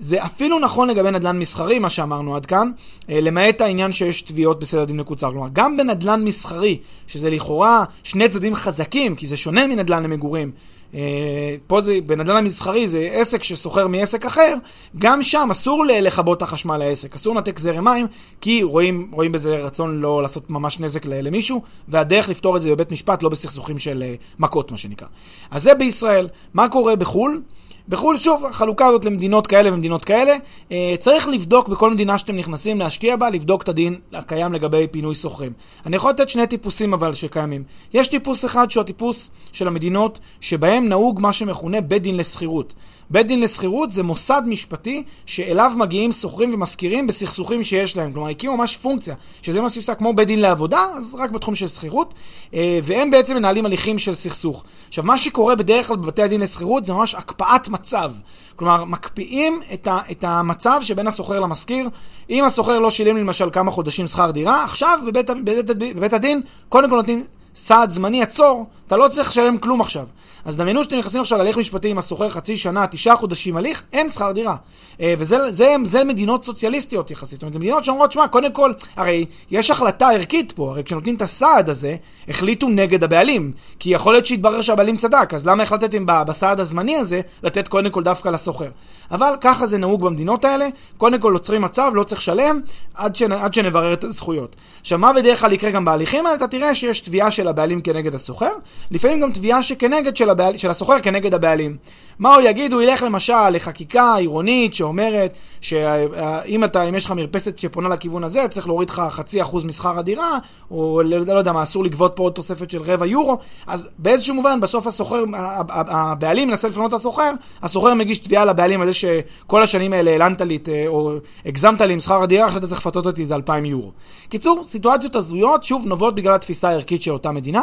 זה 0.00 0.24
אפילו 0.24 0.58
נכון 0.58 0.88
לגבי 0.88 1.10
נדל"ן 1.10 1.38
מסחרי, 1.38 1.78
מה 1.78 1.90
שאמרנו 1.90 2.36
עד 2.36 2.46
כאן, 2.46 2.70
אה, 3.10 3.20
למעט 3.20 3.60
העניין 3.60 3.92
שיש 3.92 4.22
תביעות 4.22 4.60
בסדר 4.60 4.84
דין 4.84 4.96
מקוצר. 4.96 5.30
כלומר, 5.30 5.48
גם 5.52 5.76
בנדל"ן 5.76 6.24
מסחרי, 6.24 6.78
שזה 7.06 7.30
לכאורה 7.30 7.84
שני 8.02 8.28
צדדים 8.28 8.54
חזקים, 8.54 9.16
כי 9.16 9.26
זה 9.26 9.36
שונה 9.36 9.66
מנדל"ן 9.66 10.02
למגורים, 10.02 10.50
אה, 10.94 11.56
פה 11.66 11.80
זה, 11.80 11.98
בנדל"ן 12.06 12.36
המסחרי 12.36 12.88
זה 12.88 13.08
עסק 13.12 13.42
שסוחר 13.42 13.86
מעסק 13.86 14.26
אחר, 14.26 14.54
גם 14.98 15.22
שם 15.22 15.48
אסור 15.50 15.84
לכבות 15.86 16.38
את 16.38 16.42
החשמל 16.42 16.76
לעסק, 16.76 17.14
אסור 17.14 17.34
לנתק 17.34 17.58
זרם 17.58 17.84
מים, 17.84 18.06
כי 18.40 18.62
רואים, 18.62 19.10
רואים 19.12 19.32
בזה 19.32 19.56
רצון 19.56 20.00
לא 20.00 20.22
לעשות 20.22 20.50
ממש 20.50 20.80
נזק 20.80 21.06
למישהו, 21.06 21.62
והדרך 21.88 22.28
לפתור 22.28 22.56
את 22.56 22.62
זה 22.62 22.70
בבית 22.70 22.92
משפט, 22.92 23.22
לא 23.22 23.28
בסכסוכים 23.28 23.78
של 23.78 24.02
אה, 24.02 24.14
מכות, 24.38 24.70
מה 24.70 24.76
שנקרא. 24.76 25.06
אז 25.50 25.62
זה 25.62 25.74
בישראל. 25.74 26.28
מה 26.54 26.68
קורה 26.68 26.96
בחו"ל? 26.96 27.42
בחו"ל, 27.90 28.18
שוב, 28.18 28.46
החלוקה 28.46 28.86
הזאת 28.86 29.04
למדינות 29.04 29.46
כאלה 29.46 29.74
ומדינות 29.74 30.04
כאלה, 30.04 30.36
אה, 30.72 30.94
צריך 30.98 31.28
לבדוק 31.28 31.68
בכל 31.68 31.90
מדינה 31.90 32.18
שאתם 32.18 32.36
נכנסים 32.36 32.78
להשקיע 32.78 33.16
בה, 33.16 33.30
לבדוק 33.30 33.62
את 33.62 33.68
הדין 33.68 33.98
הקיים 34.12 34.52
לגבי 34.52 34.86
פינוי 34.90 35.14
סוחרים. 35.14 35.52
אני 35.86 35.96
יכול 35.96 36.10
לתת 36.10 36.28
שני 36.28 36.46
טיפוסים 36.46 36.92
אבל 36.92 37.12
שקיימים. 37.12 37.64
יש 37.94 38.08
טיפוס 38.08 38.44
אחד 38.44 38.70
שהוא 38.70 38.80
הטיפוס 38.80 39.30
של 39.52 39.68
המדינות 39.68 40.20
שבהם 40.40 40.88
נהוג 40.88 41.20
מה 41.20 41.32
שמכונה 41.32 41.80
בית 41.80 42.02
דין 42.02 42.16
לשכירות. 42.16 42.74
בית 43.10 43.26
דין 43.26 43.40
לשכירות 43.40 43.92
זה 43.92 44.02
מוסד 44.02 44.42
משפטי 44.46 45.02
שאליו 45.26 45.72
מגיעים 45.76 46.12
שוכרים 46.12 46.54
ומשכירים 46.54 47.06
בסכסוכים 47.06 47.64
שיש 47.64 47.96
להם. 47.96 48.12
כלומר, 48.12 48.28
הקימו 48.28 48.56
ממש 48.56 48.76
פונקציה, 48.76 49.14
שזה 49.42 49.60
מה 49.60 49.68
שעושה 49.68 49.94
כמו 49.94 50.12
בית 50.12 50.26
דין 50.26 50.40
לעבודה, 50.40 50.86
אז 50.96 51.16
רק 51.18 51.30
בתחום 51.30 51.54
של 51.54 51.68
שכירות, 51.68 52.14
אה, 52.54 52.78
והם 52.82 53.10
בעצם 53.10 53.36
מנהלים 53.36 53.66
הליכים 53.66 53.98
של 53.98 54.14
סכסוך. 54.14 54.64
עכשיו, 54.88 55.04
מה 55.04 55.18
שקורה 55.18 55.54
בדרך 55.54 55.88
כלל 55.88 55.96
בבתי 55.96 56.22
הדין 56.22 56.40
לשכירות 56.40 56.84
זה 56.84 56.92
ממש 56.92 57.14
הקפאת 57.14 57.68
מצב. 57.68 58.12
כלומר, 58.56 58.84
מקפיאים 58.84 59.60
את, 59.72 59.86
ה, 59.86 59.98
את 60.10 60.24
המצב 60.24 60.80
שבין 60.82 61.06
הסוחר 61.06 61.40
למשכיר. 61.40 61.88
אם 62.30 62.44
הסוחר 62.44 62.78
לא 62.78 62.90
שילם 62.90 63.16
למשל 63.16 63.50
כמה 63.52 63.70
חודשים 63.70 64.06
שכר 64.06 64.30
דירה, 64.30 64.64
עכשיו 64.64 64.98
בבית, 65.06 65.30
בבית, 65.30 65.66
בבית 65.96 66.12
הדין 66.12 66.40
קודם 66.68 66.90
כל 66.90 66.96
נותנים 66.96 67.24
סעד 67.54 67.90
זמני, 67.90 68.22
עצור, 68.22 68.66
אתה 68.90 68.98
לא 68.98 69.08
צריך 69.08 69.28
לשלם 69.28 69.58
כלום 69.58 69.80
עכשיו. 69.80 70.06
אז 70.44 70.56
דמיינו 70.56 70.84
שאתם 70.84 70.96
נכנסים 70.98 71.20
עכשיו 71.20 71.38
להליך 71.38 71.56
משפטי 71.56 71.88
עם 71.88 71.98
הסוחר 71.98 72.28
חצי 72.28 72.56
שנה, 72.56 72.86
תשעה 72.86 73.16
חודשים 73.16 73.56
הליך, 73.56 73.82
אין 73.92 74.08
שכר 74.08 74.32
דירה. 74.32 74.56
אה, 75.00 75.14
וזה 75.18 75.52
זה, 75.52 75.76
זה 75.84 76.04
מדינות 76.04 76.44
סוציאליסטיות 76.44 77.10
יחסית. 77.10 77.32
זאת 77.32 77.42
אומרת, 77.42 77.56
מדינות 77.56 77.84
שאומרות, 77.84 78.12
שמע, 78.12 78.28
קודם 78.28 78.52
כל, 78.52 78.72
הרי 78.96 79.26
יש 79.50 79.70
החלטה 79.70 80.10
ערכית 80.10 80.52
פה, 80.52 80.70
הרי 80.70 80.84
כשנותנים 80.84 81.14
את 81.14 81.22
הסעד 81.22 81.70
הזה, 81.70 81.96
החליטו 82.28 82.68
נגד 82.68 83.04
הבעלים. 83.04 83.52
כי 83.78 83.90
יכול 83.90 84.12
להיות 84.14 84.26
שיתברר 84.26 84.60
שהבעלים 84.60 84.96
צדק, 84.96 85.34
אז 85.34 85.46
למה 85.46 85.62
החלטתם 85.62 86.04
בסעד 86.06 86.60
הזמני 86.60 86.96
הזה 86.96 87.20
לתת 87.42 87.68
קודם 87.68 87.90
כל 87.90 88.02
דווקא 88.02 88.28
לסוחר? 88.28 88.70
אבל 89.10 89.34
ככה 89.40 89.66
זה 89.66 89.78
נהוג 89.78 90.02
במדינות 90.02 90.44
האלה, 90.44 90.68
קודם 90.96 91.20
כל 91.20 91.32
עוצרים 91.32 91.62
מצב, 91.62 91.90
לא 91.94 92.02
צריך 92.02 92.20
לשלם, 92.20 92.60
עד, 92.94 93.16
שנ, 93.16 93.32
עד 93.32 93.54
שנברר 93.54 93.92
את 93.92 94.04
הזכויות. 94.04 94.56
עכשיו, 94.80 94.98
מה 94.98 95.12
בדרך 95.12 95.40
כלל 95.40 95.52
יקרה 95.52 95.70
גם 95.70 95.84
בהליכים 95.84 96.26
האלה? 96.26 96.36
אתה 96.36 96.48
תראה 96.48 96.74
שיש 96.74 97.00
תביעה 97.00 97.30
של 97.30 97.48
הבעלים 97.48 97.80
כנגד 97.80 98.14
הסוחר, 98.14 98.52
לפעמים 98.90 99.20
גם 99.20 99.32
תביעה 99.32 99.62
שכנגד 99.62 100.16
של, 100.16 100.30
הבעל, 100.30 100.56
של 100.56 100.70
הסוחר 100.70 100.98
כנגד 100.98 101.34
הבעלים. 101.34 101.76
מה 102.18 102.34
הוא 102.34 102.42
יגיד? 102.42 102.72
הוא 102.72 102.82
ילך 102.82 103.02
למשל 103.02 103.50
לחקיקה 103.52 104.14
עירונית 104.14 104.74
שאומרת 104.74 105.36
שאם 105.60 106.64
אתה, 106.64 106.82
אם 106.82 106.94
יש 106.94 107.04
לך 107.04 107.12
מרפסת 107.12 107.58
שפונה 107.58 107.88
לכיוון 107.88 108.24
הזה, 108.24 108.48
צריך 108.48 108.66
להוריד 108.66 108.90
לך 108.90 109.02
חצי 109.10 109.42
אחוז 109.42 109.64
משכר 109.64 109.98
הדירה, 109.98 110.38
או 110.70 111.02
לא, 111.04 111.18
לא 111.18 111.38
יודע 111.38 111.52
מה, 111.52 111.62
אסור 111.62 111.84
לגבות 111.84 112.12
פה 112.16 112.22
עוד 112.22 112.32
תוספת 112.32 112.70
של 112.70 112.82
רבע 112.82 113.06
יורו, 113.06 113.38
אז 113.66 113.88
באיזשהו 113.98 114.34
מובן, 114.34 114.60
בסוף 114.60 114.86
הסוחר, 114.86 115.24
הבעלים 115.72 116.48
מנסה 116.48 116.68
לפנות 116.68 116.88
את 116.88 116.96
הסוחר, 116.96 117.30
הסוחר 117.62 117.94
מגיש 117.94 118.18
תביעה 118.18 118.44
לבעלים 118.44 118.80
על 118.80 118.86
זה 118.86 118.92
שכל 118.92 119.62
השנים 119.62 119.92
האלה 119.92 120.10
העלנת 120.10 120.40
לי, 120.40 120.58
או 120.86 121.12
הגזמת 121.46 121.80
לי 121.80 121.92
עם 121.92 122.00
שכר 122.00 122.22
הדירה, 122.22 122.44
עכשיו 122.44 122.58
אתה 122.58 122.66
צריך 122.66 122.80
לפתות 122.80 123.06
אותי 123.06 123.22
איזה 123.22 123.34
2,000 123.34 123.64
יורו. 123.64 123.92
קיצור, 124.28 124.62
סיטואציות 124.64 125.16
הזויות, 125.16 125.62
שוב, 125.62 125.86
נובעות 125.86 126.14
בגלל 126.14 126.34
התפיסה 126.34 126.68
הערכית 126.68 127.02
של 127.02 127.10
אותה 127.10 127.32
מדינה. 127.32 127.62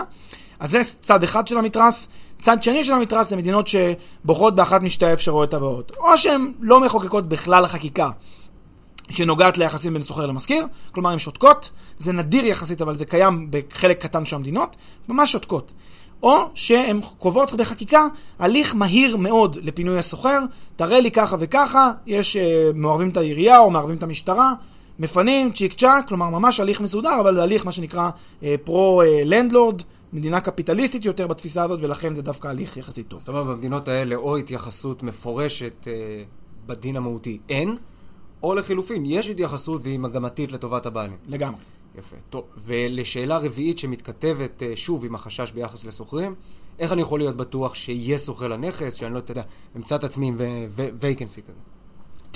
אז 0.60 0.72
זה 0.72 0.82
צד 1.02 1.24
אחד 1.24 1.48
של 1.48 1.58
המתרס. 1.58 2.08
צד 2.42 2.64
שני 2.64 2.86
של 2.86 2.94
המתרס 2.94 3.30
זה 3.30 3.36
מדינות 3.36 3.68
שבוחרות 3.68 4.56
באחת 4.56 4.82
משתי 4.82 5.06
האפשרויות 5.06 5.54
הבאות. 5.54 5.92
או 6.00 6.18
שהן 6.18 6.52
לא 6.60 6.80
מחוקקות 6.80 7.30
בכלל 7.30 7.66
החקיקה 7.66 8.10
שנוגעת 9.10 9.58
ליחסים 9.58 9.94
בין 9.94 10.02
סוחר 10.02 10.26
למשכיר, 10.26 10.66
כלומר 10.92 11.10
הן 11.10 11.20
שותקות, 11.20 11.72
זה 11.98 12.14
נדיר 12.14 12.46
יחסית 12.46 12.82
אבל 12.82 12.96
זה 12.96 13.06
קיים 13.06 13.48
בחלק 13.50 14.02
קטן 14.02 14.26
של 14.26 14.36
המדינות, 14.36 14.78
ממש 15.08 15.32
שותקות. 15.32 15.74
או 16.24 16.50
שהן 16.54 17.02
קובעות 17.18 17.54
בחקיקה 17.54 18.08
הליך 18.40 18.76
מהיר 18.76 19.18
מאוד 19.18 19.58
לפינוי 19.62 20.00
הסוחר, 20.00 20.40
תראה 20.76 21.00
לי 21.00 21.12
ככה 21.12 21.36
וככה, 21.40 21.92
יש 22.06 22.36
uh, 22.36 22.40
מעורבים 22.76 23.10
את 23.10 23.18
העירייה 23.18 23.60
או 23.60 23.72
מערבים 23.72 23.98
את 23.98 24.04
המשטרה, 24.04 24.54
מפנים 25.00 25.52
צ'יק 25.52 25.74
צ'אק, 25.74 26.08
כלומר 26.08 26.30
ממש 26.30 26.60
הליך 26.60 26.82
מסודר, 26.82 27.20
אבל 27.20 27.36
זה 27.36 27.44
הליך 27.44 27.66
מה 27.66 27.72
שנקרא 27.72 28.10
פרו-לנדלורד, 28.64 29.82
uh, 29.82 29.84
uh, 29.84 29.86
מדינה 30.14 30.42
קפיטליסטית 30.42 31.06
יותר 31.06 31.28
בתפיסה 31.28 31.64
הזאת, 31.64 31.82
ולכן 31.82 32.16
זה 32.16 32.22
דווקא 32.22 32.48
הליך 32.48 32.78
יחסית 32.78 33.08
טוב. 33.08 33.20
זאת 33.20 33.30
אומרת, 33.30 33.46
במדינות 33.46 33.88
האלה 33.88 34.16
או 34.16 34.38
התייחסות 34.38 35.04
מפורשת 35.04 35.88
אה, 35.88 36.24
בדין 36.66 36.96
המהותי 36.96 37.40
אין, 37.50 37.78
או 38.44 38.56
לחילופין, 38.56 39.06
יש 39.06 39.30
התייחסות 39.30 39.82
והיא 39.84 40.00
מגמתית 40.00 40.52
לטובת 40.52 40.86
הבעלים. 40.86 41.18
לגמרי. 41.28 41.60
יפה, 41.98 42.16
טוב. 42.30 42.44
ולשאלה 42.58 43.38
רביעית 43.38 43.78
שמתכתבת 43.78 44.64
אה, 44.64 44.76
שוב 44.76 45.06
עם 45.06 45.16
החשש 45.16 45.52
ביחס 45.52 45.86
לסוחרים, 45.86 46.36
איך 46.80 46.92
אני 46.92 47.02
יכול 47.02 47.20
להיות 47.20 47.38
בטוח 47.38 47.76
שיהיה 47.76 48.18
סוחר 48.18 48.48
לנכס, 48.48 48.94
שאני 48.94 49.14
לא, 49.14 49.22
יודע, 49.30 49.44
אמצא 49.76 49.96
את 49.96 50.04
עצמי 50.04 50.28
עם 50.28 50.38
וייקנסי 51.00 51.42
כזה? 51.42 51.77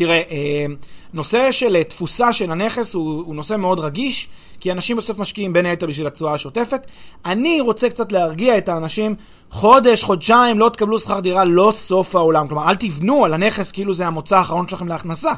תראה, 0.02 0.22
אה, 0.32 0.66
נושא 1.14 1.52
של 1.52 1.76
אה, 1.76 1.84
תפוסה 1.84 2.34
של 2.34 2.52
הנכס 2.52 2.94
הוא, 2.94 3.24
הוא 3.26 3.36
נושא 3.36 3.54
מאוד 3.54 3.80
רגיש, 3.80 4.30
כי 4.60 4.72
אנשים 4.72 4.98
בסוף 4.98 5.20
משקיעים 5.20 5.54
בין 5.54 5.66
היתר 5.66 5.88
בשביל 5.88 6.08
התשואה 6.08 6.34
השוטפת. 6.34 6.88
אני 7.26 7.62
רוצה 7.62 7.90
קצת 7.90 8.12
להרגיע 8.12 8.58
את 8.58 8.70
האנשים, 8.70 9.16
חודש, 9.50 10.04
חודשיים, 10.04 10.60
לא 10.60 10.70
תקבלו 10.70 11.00
שכר 11.00 11.20
דירה, 11.20 11.44
לא 11.46 11.72
סוף 11.72 12.16
העולם. 12.16 12.48
כלומר, 12.48 12.70
אל 12.70 12.76
תבנו 12.76 13.26
על 13.26 13.34
הנכס 13.34 13.72
כאילו 13.72 13.94
זה 13.94 14.08
המוצא 14.08 14.38
האחרון 14.38 14.68
שלכם 14.68 14.88
להכנסה. 14.88 15.32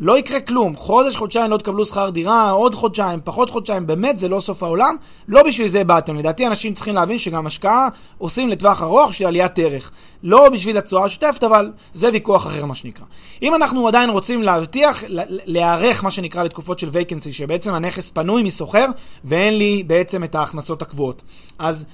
לא 0.00 0.18
יקרה 0.18 0.40
כלום. 0.40 0.76
חודש, 0.76 1.16
חודשיים 1.16 1.50
לא 1.50 1.56
תקבלו 1.56 1.84
שכר 1.84 2.10
דירה, 2.10 2.50
עוד 2.50 2.74
חודשיים, 2.74 3.20
פחות 3.24 3.50
חודשיים, 3.50 3.86
באמת 3.86 4.18
זה 4.18 4.28
לא 4.28 4.40
סוף 4.40 4.62
העולם. 4.62 4.96
לא 5.28 5.42
בשביל 5.42 5.68
זה 5.68 5.84
באתם. 5.84 6.16
לדעתי 6.16 6.46
אנשים 6.46 6.74
צריכים 6.74 6.94
להבין 6.94 7.18
שגם 7.18 7.46
השקעה 7.46 7.88
עושים 8.18 8.48
לטווח 8.48 8.82
ארוך 8.82 9.10
בשביל 9.10 9.28
עליית 9.28 9.58
ערך. 9.58 9.90
לא 10.22 10.48
בשביל 10.48 10.78
התשואה 10.78 11.04
השוטפת, 11.04 11.44
אבל 11.44 11.72
זה 11.92 12.08
ויכוח 12.12 12.46
אחר 12.46 12.64
מה 12.64 12.74
שנקרא. 12.74 13.04
אם 13.42 13.54
אנחנו 13.54 13.88
עדיין 13.88 14.10
רוצים 14.10 14.42
להבטיח, 14.42 15.04
להיערך 15.08 16.04
מה 16.04 16.10
שנקרא 16.10 16.42
לתקופות 16.42 16.78
של 16.78 16.88
וייקנסי, 16.88 17.32
שבעצם 17.32 17.74
הנכס 17.74 18.10
פנוי 18.10 18.42
מסוחר 18.42 18.86
ואין 19.24 19.58
לי 19.58 19.82
בעצם 19.86 20.24
את 20.24 20.34
ההכנסות 20.34 20.82
הקבועות. 20.82 21.22
אז 21.58 21.84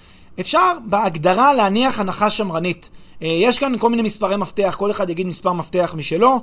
אפשר 0.41 0.73
בהגדרה 0.85 1.55
להניח 1.55 2.01
הנחה 2.01 2.31
שמרנית. 2.31 2.91
אה, 3.23 3.29
יש 3.29 3.59
כאן 3.59 3.79
כל 3.79 3.91
מיני 3.91 4.03
מספרי 4.03 4.37
מפתח, 4.37 4.75
כל 4.79 4.91
אחד 4.91 5.11
יגיד 5.11 5.27
מספר 5.27 5.53
מפתח 5.53 5.95
משלו. 5.97 6.41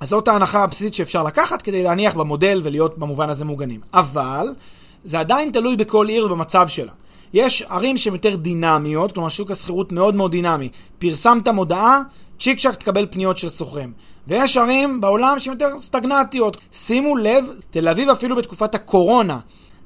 אז 0.00 0.08
זאת 0.08 0.28
ההנחה 0.28 0.62
הבסיסית 0.62 0.94
שאפשר 0.94 1.22
לקחת 1.22 1.62
כדי 1.62 1.82
להניח 1.82 2.14
במודל 2.14 2.60
ולהיות 2.64 2.98
במובן 2.98 3.30
הזה 3.30 3.44
מוגנים. 3.44 3.80
אבל 3.94 4.48
זה 5.04 5.20
עדיין 5.20 5.50
תלוי 5.52 5.76
בכל 5.76 6.08
עיר 6.08 6.26
ובמצב 6.26 6.68
שלה. 6.68 6.92
יש 7.32 7.62
ערים 7.62 7.96
שהן 7.96 8.12
יותר 8.12 8.36
דינמיות, 8.36 9.12
כלומר 9.12 9.28
שוק 9.28 9.50
השכירות 9.50 9.92
מאוד 9.92 10.14
מאוד 10.14 10.30
דינמי. 10.30 10.68
פרסמת 10.98 11.48
מודעה, 11.48 12.00
צ'יק 12.40 12.58
צ'אק 12.58 12.74
תקבל 12.74 13.06
פניות 13.10 13.36
של 13.36 13.48
סוחרים. 13.48 13.92
ויש 14.28 14.56
ערים 14.56 15.00
בעולם 15.00 15.38
שהן 15.38 15.52
יותר 15.52 15.78
סטגנטיות. 15.78 16.56
שימו 16.72 17.16
לב, 17.16 17.44
תל 17.70 17.88
אביב 17.88 18.08
אפילו 18.08 18.36
בתקופת 18.36 18.74
הקורונה, 18.74 19.38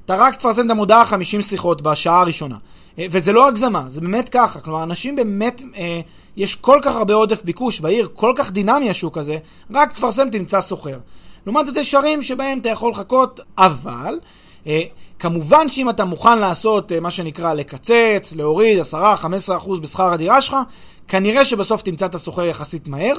אתה 0.04 0.16
רק 0.16 0.36
תפרסם 0.36 0.66
את 0.66 0.70
המודעה 0.70 1.04
50 1.04 1.42
שיחות 1.42 1.82
בשעה 1.82 2.20
הראשונה. 2.20 2.56
אה, 2.98 3.06
וזה 3.10 3.32
לא 3.32 3.48
הגזמה, 3.48 3.84
זה 3.86 4.00
באמת 4.00 4.28
ככה. 4.28 4.60
כלומר, 4.60 4.82
אנשים 4.82 5.16
באמת, 5.16 5.62
אה, 5.76 6.00
יש 6.36 6.54
כל 6.54 6.78
כך 6.82 6.96
הרבה 6.96 7.14
עודף 7.14 7.44
ביקוש 7.44 7.80
בעיר, 7.80 8.08
כל 8.14 8.32
כך 8.36 8.50
דינמי 8.50 8.90
השוק 8.90 9.18
הזה, 9.18 9.38
רק 9.74 9.92
תפרסם, 9.92 10.30
תמצא 10.30 10.60
סוחר. 10.60 10.98
לעומת 11.46 11.66
זאת, 11.66 11.76
יש 11.76 11.94
ערים 11.94 12.22
שבהם 12.22 12.58
אתה 12.58 12.68
יכול 12.68 12.90
לחכות, 12.90 13.40
אבל... 13.58 14.18
אה, 14.66 14.82
כמובן 15.18 15.68
שאם 15.68 15.90
אתה 15.90 16.04
מוכן 16.04 16.38
לעשות 16.38 16.92
אה, 16.92 17.00
מה 17.00 17.10
שנקרא 17.10 17.54
לקצץ, 17.54 18.34
להוריד 18.36 18.78
10-15% 18.80 19.80
בשכר 19.80 20.12
הדירה 20.12 20.40
שלך, 20.40 20.56
כנראה 21.08 21.44
שבסוף 21.44 21.82
תמצא 21.82 22.06
את 22.06 22.14
הסוחר 22.14 22.44
יחסית 22.44 22.88
מהר. 22.88 23.14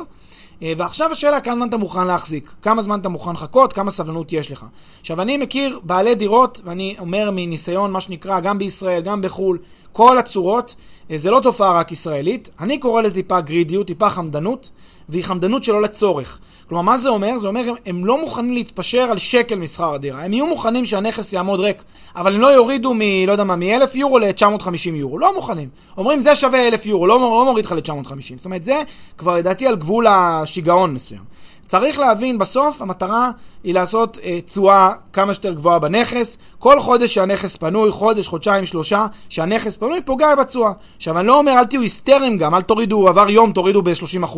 אה, 0.64 0.74
ועכשיו 0.78 1.12
השאלה 1.12 1.40
כמה 1.40 1.56
זמן 1.56 1.68
אתה 1.68 1.78
מוכן 1.78 2.08
להחזיק, 2.08 2.54
כמה 2.62 2.82
זמן 2.82 3.00
אתה 3.00 3.10
מוכן 3.10 3.32
לחכות, 3.32 3.74
כמה 3.74 3.92
סבלנות 3.92 4.34
יש 4.34 4.52
לך. 4.52 4.66
עכשיו 5.02 5.22
אני 5.22 5.38
מכיר 5.38 5.80
בעלי 5.84 6.16
דירות, 6.16 6.62
ואני 6.66 6.96
אומר 7.00 7.32
מניסיון 7.32 7.92
מה 7.92 8.02
שנקרא 8.02 8.40
גם 8.40 8.58
בישראל, 8.58 9.02
גם 9.02 9.22
בחו"ל, 9.22 9.58
כל 9.92 10.18
הצורות, 10.18 10.76
אה, 11.12 11.18
זה 11.18 11.32
לא 11.32 11.40
תופעה 11.44 11.80
רק 11.80 11.92
ישראלית, 11.92 12.50
אני 12.60 12.78
קורא 12.78 13.02
לזה 13.02 13.16
טיפה 13.16 13.42
גרידיות, 13.42 13.88
טיפה 13.88 14.10
חמדנות, 14.10 14.70
והיא 15.10 15.24
חמדנות 15.24 15.64
שלא 15.64 15.82
לצורך. 15.82 16.40
כלומר, 16.70 16.82
מה 16.82 16.98
זה 16.98 17.10
אומר? 17.10 17.38
זה 17.38 17.48
אומר 17.48 17.70
הם, 17.70 17.76
הם 17.86 18.06
לא 18.06 18.22
מוכנים 18.22 18.54
להתפשר 18.54 19.02
על 19.02 19.18
שקל 19.18 19.56
משכר 19.56 19.94
הדירה. 19.94 20.24
הם 20.24 20.34
יהיו 20.34 20.46
מוכנים 20.46 20.86
שהנכס 20.86 21.34
יעמוד 21.34 21.60
ריק, 21.60 21.84
אבל 22.16 22.36
הם 22.36 22.42
לא 22.42 22.48
יורידו 22.48 22.94
מ... 22.94 23.02
לא 23.28 23.32
יודע 23.32 23.44
מה, 23.44 23.56
מ-1,000 23.56 23.98
יורו 23.98 24.20
ל-950 24.20 24.90
יורו. 24.94 25.20
לא 25.20 25.36
מוכנים. 25.36 25.70
אומרים, 25.98 26.20
זה 26.20 26.36
שווה 26.36 26.68
1,000 26.68 26.86
יורו, 26.86 27.08
לא, 27.08 27.20
לא 27.20 27.46
מוריד 27.46 27.66
לך 27.66 27.72
ל-950. 27.72 28.38
זאת 28.38 28.46
אומרת, 28.46 28.64
זה 28.64 28.82
כבר 29.18 29.36
לדעתי 29.36 29.68
על 29.68 29.76
גבול 29.76 30.08
השיגעון 30.10 30.94
מסוים. 30.94 31.22
צריך 31.70 32.00
להבין, 32.00 32.38
בסוף 32.38 32.82
המטרה 32.82 33.32
היא 33.64 33.74
לעשות 33.74 34.18
אה, 34.24 34.42
תשואה 34.42 34.88
אה, 34.88 34.94
כמה 35.14 35.34
שיותר 35.34 35.54
גבוהה 35.54 35.80
בנכס. 35.80 36.38
כל 36.60 36.80
חודש 36.80 37.14
שהנכס 37.14 37.56
פנוי, 37.56 37.92
חודש, 37.92 38.28
חודשיים, 38.28 38.66
שלושה, 38.66 39.06
שהנכס 39.30 39.78
פנוי, 39.78 40.02
פוגע 40.06 40.36
בתשואה. 40.36 40.72
עכשיו, 40.98 41.20
אני 41.20 41.28
לא 41.28 41.38
אומר, 41.38 41.52
אל 41.52 41.66
תהיו 41.66 41.82
היסטריים 41.82 42.38
גם, 42.38 42.56
אל 42.56 42.62
תורידו, 42.62 43.08
עבר 43.08 43.30
יום, 43.30 43.52
תורידו 43.52 43.82
ב-30%. 43.82 44.38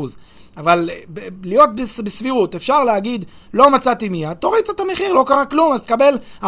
אבל 0.58 0.90
אה, 0.90 1.28
להיות 1.44 1.70
בסבירות, 1.76 2.56
אפשר 2.56 2.84
להגיד, 2.84 3.26
לא 3.54 3.70
מצאתי 3.70 4.10
מיד, 4.10 4.34
תוריד 4.34 4.64
קצת 4.64 4.76
את 4.76 4.80
המחיר, 4.80 5.14
לא 5.14 5.24
קרה 5.28 5.46
כלום, 5.46 5.74
אז 5.74 5.82
תקבל 5.82 6.18
4.5, 6.44 6.48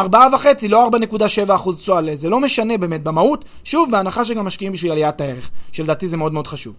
לא 0.68 0.88
4.7% 0.88 1.76
תשואה. 1.76 2.00
זה 2.14 2.28
לא 2.28 2.40
משנה 2.40 2.78
באמת 2.78 3.02
במהות, 3.02 3.44
שוב, 3.64 3.90
בהנחה 3.90 4.24
שגם 4.24 4.44
משקיעים 4.44 4.72
בשביל 4.72 4.92
עליית 4.92 5.20
הערך, 5.20 5.50
שלדעתי 5.72 6.08
זה 6.08 6.16
מאוד 6.16 6.32
מאוד 6.32 6.46
חשוב. 6.46 6.74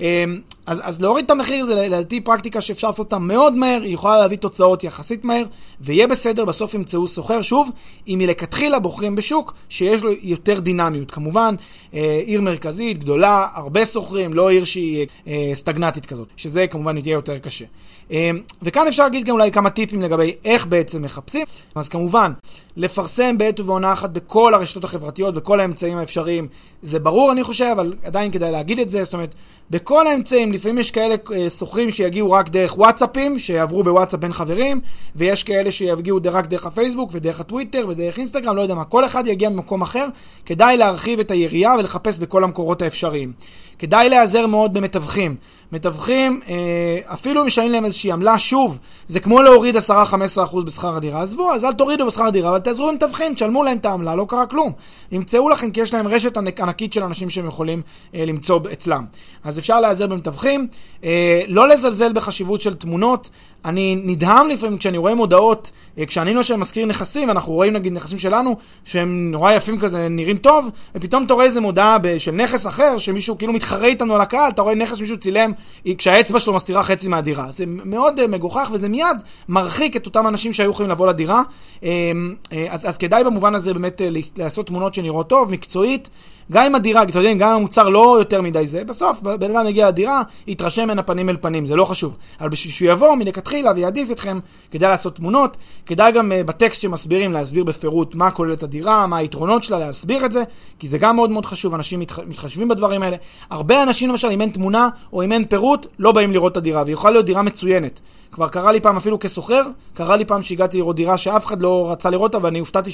אמ, 0.00 0.40
אז, 0.66 0.80
אז 0.84 1.02
להוריד 1.02 1.24
את 1.24 1.30
המחיר 1.30 1.64
זה 1.64 1.74
לדעתי 1.74 2.20
פרקטיקה 2.20 2.60
שאפשר 2.60 2.86
לעשות 2.86 3.06
אותה 3.06 3.18
מאוד 3.18 3.54
מהר, 3.54 3.82
היא 3.82 3.94
יכולה 3.94 4.18
להביא 4.18 4.36
תוצאות 4.36 4.84
יחסית 4.84 5.24
מהר, 5.24 5.44
ויהיה 5.80 6.06
בסדר, 6.06 6.44
בסוף 6.44 6.74
ימצאו 6.74 7.06
סוחר. 7.06 7.42
שוב, 7.42 7.70
אם 8.08 8.18
מלכתחילה 8.18 8.78
בוחרים 8.78 9.16
בשוק 9.16 9.54
שיש 9.68 10.02
לו 10.02 10.10
יותר 10.22 10.60
דינמיות. 10.60 11.10
כמובן, 11.10 11.54
אה, 11.94 12.22
עיר 12.26 12.40
מרכזית, 12.40 12.98
גדולה, 12.98 13.46
הרבה 13.54 13.84
סוחרים, 13.84 14.34
לא 14.34 14.50
עיר 14.50 14.64
שהיא 14.64 15.06
אה, 15.26 15.50
סטגנטית 15.54 16.06
כזאת, 16.06 16.28
שזה 16.36 16.66
כמובן 16.66 16.98
יהיה 16.98 17.12
יותר 17.12 17.38
קשה. 17.38 17.64
אה, 18.12 18.30
וכאן 18.62 18.86
אפשר 18.86 19.02
להגיד 19.02 19.26
גם 19.26 19.34
אולי 19.34 19.50
כמה 19.52 19.70
טיפים 19.70 20.02
לגבי 20.02 20.34
איך 20.44 20.66
בעצם 20.66 21.02
מחפשים. 21.02 21.46
אז 21.74 21.88
כמובן, 21.88 22.32
לפרסם 22.76 23.38
בעת 23.38 23.60
ובעונה 23.60 23.92
אחת 23.92 24.10
בכל 24.10 24.54
הרשתות 24.54 24.84
החברתיות, 24.84 25.34
בכל 25.34 25.60
האמצעים 25.60 25.98
האפשריים. 25.98 26.48
זה 26.82 26.98
ברור, 26.98 27.32
אני 27.32 27.42
חושב, 27.42 27.64
אבל 27.72 27.94
עדיין 28.04 28.32
כדאי 28.32 28.52
להגיד 28.52 28.78
את 28.78 28.90
זה. 28.90 29.04
זאת 29.04 29.12
אומרת, 29.12 29.34
בכל 29.70 30.06
האמצעים, 30.06 30.52
לפעמים 30.52 30.78
יש 30.78 30.90
כאלה 30.90 31.14
אה, 31.32 31.50
שוכרים 31.50 31.90
שיגיעו 31.90 32.32
רק 32.32 32.48
דרך 32.48 32.78
וואטסאפים, 32.78 33.38
שיעברו 33.38 33.82
בוואטסאפ 33.82 34.20
בין 34.20 34.32
חברים, 34.32 34.80
ויש 35.16 35.44
כאלה 35.44 35.70
שיגיעו 35.70 36.18
רק 36.32 36.46
דרך 36.46 36.66
הפייסבוק 36.66 37.10
ודרך 37.12 37.40
הטוויטר 37.40 37.86
ודרך 37.88 38.18
אינסטגרם, 38.18 38.56
לא 38.56 38.62
יודע 38.62 38.74
מה. 38.74 38.84
כל 38.84 39.04
אחד 39.04 39.26
יגיע 39.26 39.48
ממקום 39.48 39.82
אחר. 39.82 40.06
כדאי 40.46 40.76
להרחיב 40.76 41.20
את 41.20 41.30
היריעה 41.30 41.78
ולחפש 41.78 42.18
בכל 42.18 42.44
המקורות 42.44 42.82
האפשריים. 42.82 43.32
כדאי 43.78 44.08
להיעזר 44.08 44.46
מאוד 44.46 44.74
במתווכים. 44.74 45.36
מתווכים, 45.72 46.40
אה, 46.48 46.98
אפילו 47.12 47.40
אם 47.40 47.46
משלמים 47.46 47.72
להם 47.72 47.84
איזושהי 47.84 48.12
עמלה, 48.12 48.38
שוב, 48.38 48.78
זה 49.08 49.20
כמו 49.20 49.42
להוריד 49.42 49.76
10-15% 49.76 50.64
בשכר 50.64 50.96
הדירה. 50.96 51.22
עזבו, 51.22 51.52
אז 51.52 51.64
אל 51.64 51.72
תורידו 51.72 52.06
בשכר 52.06 52.24
הדירה, 52.26 52.50
אבל 52.50 52.58
תעזרו 52.58 52.90
למתווכים, 52.90 53.34
תשלמו 53.34 53.64
להם 53.64 53.76
את 53.76 53.86
העמלה, 53.86 54.14
לא 54.14 54.26
קרה 54.28 54.46
כלום. 54.46 54.72
ימצאו 55.12 55.48
לכם, 55.48 55.70
כי 55.70 55.80
יש 55.80 55.94
להם 55.94 56.08
רשת 56.08 56.36
ענקית 56.36 56.92
של 56.92 57.02
אנשים 57.02 57.30
שהם 57.30 57.46
יכולים 57.46 57.82
אה, 58.14 58.24
למצוא 58.24 58.60
אצלם. 58.72 59.04
אז 59.44 59.58
אפשר 59.58 59.80
להיעזר 59.80 60.06
במתווכים, 60.06 60.68
אה, 61.04 61.42
לא 61.48 61.68
לזלזל 61.68 62.12
בחשיבות 62.12 62.60
של 62.60 62.74
תמונות. 62.74 63.30
אני 63.64 63.96
נדהם 64.04 64.48
לפעמים 64.48 64.78
כשאני 64.78 64.98
רואה 64.98 65.14
מודעות, 65.14 65.70
אה, 65.98 66.06
כשאני 66.06 66.34
נושא 66.34 66.54
מזכיר 66.54 66.86
נכסים, 66.86 67.28
ואנחנו 67.28 67.52
רואים 67.52 67.72
נגיד 67.72 67.92
נכסים 67.92 68.18
שלנו, 68.18 68.56
שהם 68.84 69.30
נורא 69.30 69.52
יפים 69.52 69.78
כזה, 69.78 70.08
נראים 70.08 70.36
טוב, 70.36 70.70
ופתאום 70.94 71.24
אתה 71.24 71.34
רואה 71.34 71.44
איזה 71.44 71.60
מודעה 71.60 71.96
של 72.18 72.32
נכס 72.32 72.66
אחר, 72.66 72.98
שמישהו 72.98 73.38
כאילו 73.38 73.52
מתחרה 73.52 73.86
איתנו 73.86 74.14
על 74.14 74.20
הקהל, 74.20 74.50
אתה 74.50 74.62
רואה 74.62 74.74
נכס 74.74 74.96
שמישהו 74.96 75.16
צילם, 75.16 75.52
כשהאצבע 75.98 76.40
שלו 76.40 76.54
מסתירה 76.54 76.82
חצי 76.82 77.08
מהדירה. 77.08 77.46
זה 77.50 77.64
מאוד 77.66 78.20
uh, 78.20 78.26
מגוחך, 78.26 78.70
וזה 78.72 78.88
מיד 78.88 79.16
מרחיק 79.48 79.96
את 79.96 80.06
אותם 80.06 80.26
אנשים 80.26 80.52
שהיו 80.52 80.70
יכולים 80.70 80.90
לבוא 80.90 81.06
לדירה. 81.06 81.42
Uh, 81.80 81.82
uh, 81.82 82.54
אז, 82.68 82.88
אז 82.88 82.98
כדאי 82.98 83.24
במובן 83.24 83.54
הזה 83.54 83.74
באמת 83.74 84.02
לעשות 84.38 84.66
תמונות 84.66 84.94
שנראות 84.94 85.28
טוב, 85.28 85.50
מקצועית. 85.50 86.10
גם 86.50 86.64
אם 86.64 86.74
הדירה, 86.74 87.02
אתם 87.02 87.18
יודעים, 87.18 87.38
גם 87.38 87.48
אם 87.48 87.54
המוצר 87.54 87.88
לא 87.88 88.16
יותר 88.18 88.42
מדי 88.42 88.66
זה, 88.66 88.84
בסוף 88.84 89.20
בן 89.20 89.56
אדם 89.56 89.68
יגיע 89.68 89.88
לדירה, 89.88 90.22
יתרשם 90.46 90.88
מן 90.88 90.98
הפנים 90.98 91.28
אל 91.28 91.36
פנים, 91.40 91.66
זה 91.66 91.76
לא 91.76 91.84
חשוב. 91.84 92.16
אבל 92.40 92.48
בשביל 92.48 92.72
שהוא 92.72 92.88
יבוא 92.90 93.14
מלכתחילה 93.14 93.72
ויעדיף 93.76 94.10
אתכם, 94.10 94.38
כדאי 94.70 94.88
לעשות 94.88 95.16
תמונות, 95.16 95.56
כדאי 95.86 96.12
גם 96.12 96.32
uh, 96.32 96.46
בטקסט 96.46 96.80
שמסבירים 96.80 97.32
להסביר 97.32 97.64
בפירוט 97.64 98.14
מה 98.14 98.30
כוללת 98.30 98.62
הדירה, 98.62 99.06
מה 99.06 99.16
היתרונות 99.16 99.64
שלה, 99.64 99.78
להסביר 99.78 100.24
את 100.24 100.32
זה, 100.32 100.42
כי 100.78 100.88
זה 100.88 100.98
גם 100.98 101.16
מאוד 101.16 101.30
מאוד 101.30 101.46
חשוב, 101.46 101.74
אנשים 101.74 102.00
מתח... 102.00 102.18
מתחשבים 102.18 102.68
בדברים 102.68 103.02
האלה. 103.02 103.16
הרבה 103.50 103.82
אנשים 103.82 104.08
למשל, 104.08 104.28
אם 104.30 104.40
אין 104.40 104.50
תמונה 104.50 104.88
או 105.12 105.22
אם 105.22 105.32
אין 105.32 105.44
פירוט, 105.44 105.86
לא 105.98 106.12
באים 106.12 106.32
לראות 106.32 106.52
את 106.52 106.56
הדירה, 106.56 106.82
והיא 106.82 106.92
יכולה 106.92 107.12
להיות 107.12 107.26
דירה 107.26 107.42
מצוינת. 107.42 108.00
כבר 108.32 108.48
קרה 108.48 108.72
לי 108.72 108.80
פעם 108.80 108.96
אפילו 108.96 109.18
כסוחר, 109.18 109.62
קרה 109.94 110.16
לי 110.16 110.24
פעם 110.24 110.42
שהגעתי 110.42 110.76
לראות 110.76 110.96
דירה 110.96 111.18
שאף 111.18 111.46
אחד 111.46 111.62
לא 111.62 111.92
רצה 111.92 112.10
לראות 112.10 112.34
אותה, 112.34 112.46
ואני 112.46 112.58
הופתעתי 112.58 112.90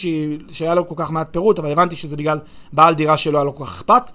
שהיה 0.51 0.75
לו 0.75 0.88
כל 0.88 0.94
כך 0.99 1.11
מעט 1.11 1.29
פירוט, 1.33 1.59
אבל 1.59 1.72
הבנתי 1.72 1.96
שזה 1.96 2.16
בגלל 2.16 2.38
בעל 2.72 2.94
דירה 2.94 3.16
שלא 3.16 3.38
היה 3.38 3.44
לו 3.44 3.55
כל 3.55 3.64
כך 3.64 3.70
אכפת. 3.70 4.11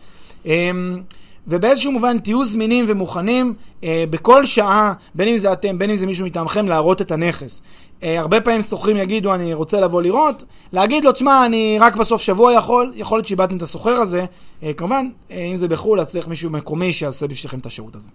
אמ, 0.45 1.01
ובאיזשהו 1.47 1.91
מובן 1.91 2.19
תהיו 2.19 2.45
זמינים 2.45 2.85
ומוכנים 2.87 3.53
אה, 3.83 4.03
בכל 4.09 4.45
שעה, 4.45 4.93
בין 5.15 5.27
אם 5.27 5.37
זה 5.37 5.53
אתם, 5.53 5.77
בין 5.77 5.89
אם 5.89 5.95
זה 5.95 6.05
מישהו 6.05 6.25
מטעמכם, 6.25 6.65
להראות 6.65 7.01
את 7.01 7.11
הנכס. 7.11 7.61
אה, 8.03 8.19
הרבה 8.19 8.41
פעמים 8.41 8.61
שוכרים 8.61 8.97
יגידו, 8.97 9.33
אני 9.33 9.53
רוצה 9.53 9.79
לבוא 9.79 10.01
לראות, 10.01 10.43
להגיד 10.73 11.05
לו, 11.05 11.11
תשמע, 11.11 11.45
אני 11.45 11.77
רק 11.79 11.95
בסוף 11.95 12.21
שבוע 12.21 12.53
יכול, 12.53 12.91
יכול 12.95 13.17
להיות 13.17 13.27
שאיבדתם 13.27 13.57
את 13.57 13.61
הסוחר 13.61 13.91
הזה. 13.91 14.25
אה, 14.63 14.73
כמובן, 14.73 15.09
אה, 15.31 15.43
אם 15.43 15.55
זה 15.55 15.67
בחו"ל, 15.67 15.99
אז 15.99 16.11
צריך 16.11 16.27
מישהו 16.27 16.49
מקומי 16.49 16.93
שיעשה 16.93 17.27
בשבילכם 17.27 17.59
את 17.59 17.65
השירות 17.65 17.95
הזה. 17.95 18.09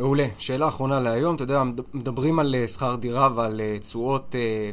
מעולה. 0.00 0.26
שאלה 0.38 0.68
אחרונה 0.68 1.00
להיום, 1.00 1.34
אתה 1.34 1.44
יודע, 1.44 1.62
מדברים 1.94 2.38
על 2.38 2.54
אה, 2.54 2.68
שכר 2.68 2.96
דירה 2.96 3.28
ועל 3.34 3.60
אה, 3.60 3.78
תשואות, 3.78 4.34
אה. 4.34 4.70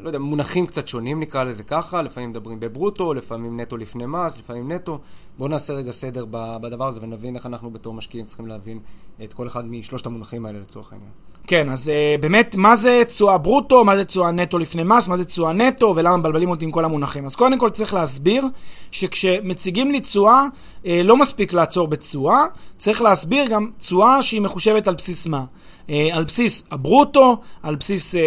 לא 0.00 0.08
יודע, 0.08 0.18
מונחים 0.18 0.66
קצת 0.66 0.88
שונים 0.88 1.20
נקרא 1.20 1.44
לזה 1.44 1.62
ככה, 1.62 2.02
לפעמים 2.02 2.30
מדברים 2.30 2.60
בברוטו, 2.60 3.14
לפעמים 3.14 3.60
נטו 3.60 3.76
לפני 3.76 4.04
מס, 4.06 4.38
לפעמים 4.38 4.72
נטו. 4.72 4.98
בואו 5.38 5.48
נעשה 5.48 5.74
רגע 5.74 5.92
סדר 5.92 6.24
בדבר 6.30 6.86
הזה 6.86 7.00
ונבין 7.02 7.36
איך 7.36 7.46
אנחנו 7.46 7.70
בתור 7.70 7.94
משקיעים 7.94 8.26
צריכים 8.26 8.46
להבין 8.46 8.78
את 9.24 9.32
כל 9.32 9.46
אחד 9.46 9.66
משלושת 9.66 10.06
המונחים 10.06 10.46
האלה 10.46 10.58
לצורך 10.58 10.92
העניין. 10.92 11.10
כן, 11.46 11.68
אז 11.68 11.88
uh, 11.88 12.20
באמת, 12.20 12.54
מה 12.56 12.76
זה 12.76 13.02
תשואה 13.08 13.38
ברוטו, 13.38 13.84
מה 13.84 13.96
זה 13.96 14.04
תשואה 14.04 14.30
נטו 14.30 14.58
לפני 14.58 14.82
מס, 14.84 15.08
מה 15.08 15.16
זה 15.16 15.24
תשואה 15.24 15.52
נטו, 15.52 15.92
ולמה 15.96 16.16
מבלבלים 16.16 16.50
אותי 16.50 16.64
עם 16.64 16.70
כל 16.70 16.84
המונחים. 16.84 17.24
אז 17.24 17.36
קודם 17.36 17.58
כל 17.58 17.70
צריך 17.70 17.94
להסביר 17.94 18.44
שכשמציגים 18.90 19.90
לי 19.90 20.00
תשואה, 20.00 20.44
uh, 20.82 20.86
לא 21.04 21.16
מספיק 21.16 21.52
לעצור 21.52 21.88
בתשואה, 21.88 22.44
צריך 22.76 23.02
להסביר 23.02 23.44
גם 23.46 23.70
תשואה 23.78 24.22
שהיא 24.22 24.40
מחושבת 24.40 24.88
על 24.88 24.94
בסיס 24.94 25.26
מה. 25.26 25.44
אה, 25.90 26.08
על 26.12 26.24
בסיס 26.24 26.64
הברוטו, 26.70 27.36
על 27.62 27.74
בסיס 27.74 28.14
אה, 28.14 28.20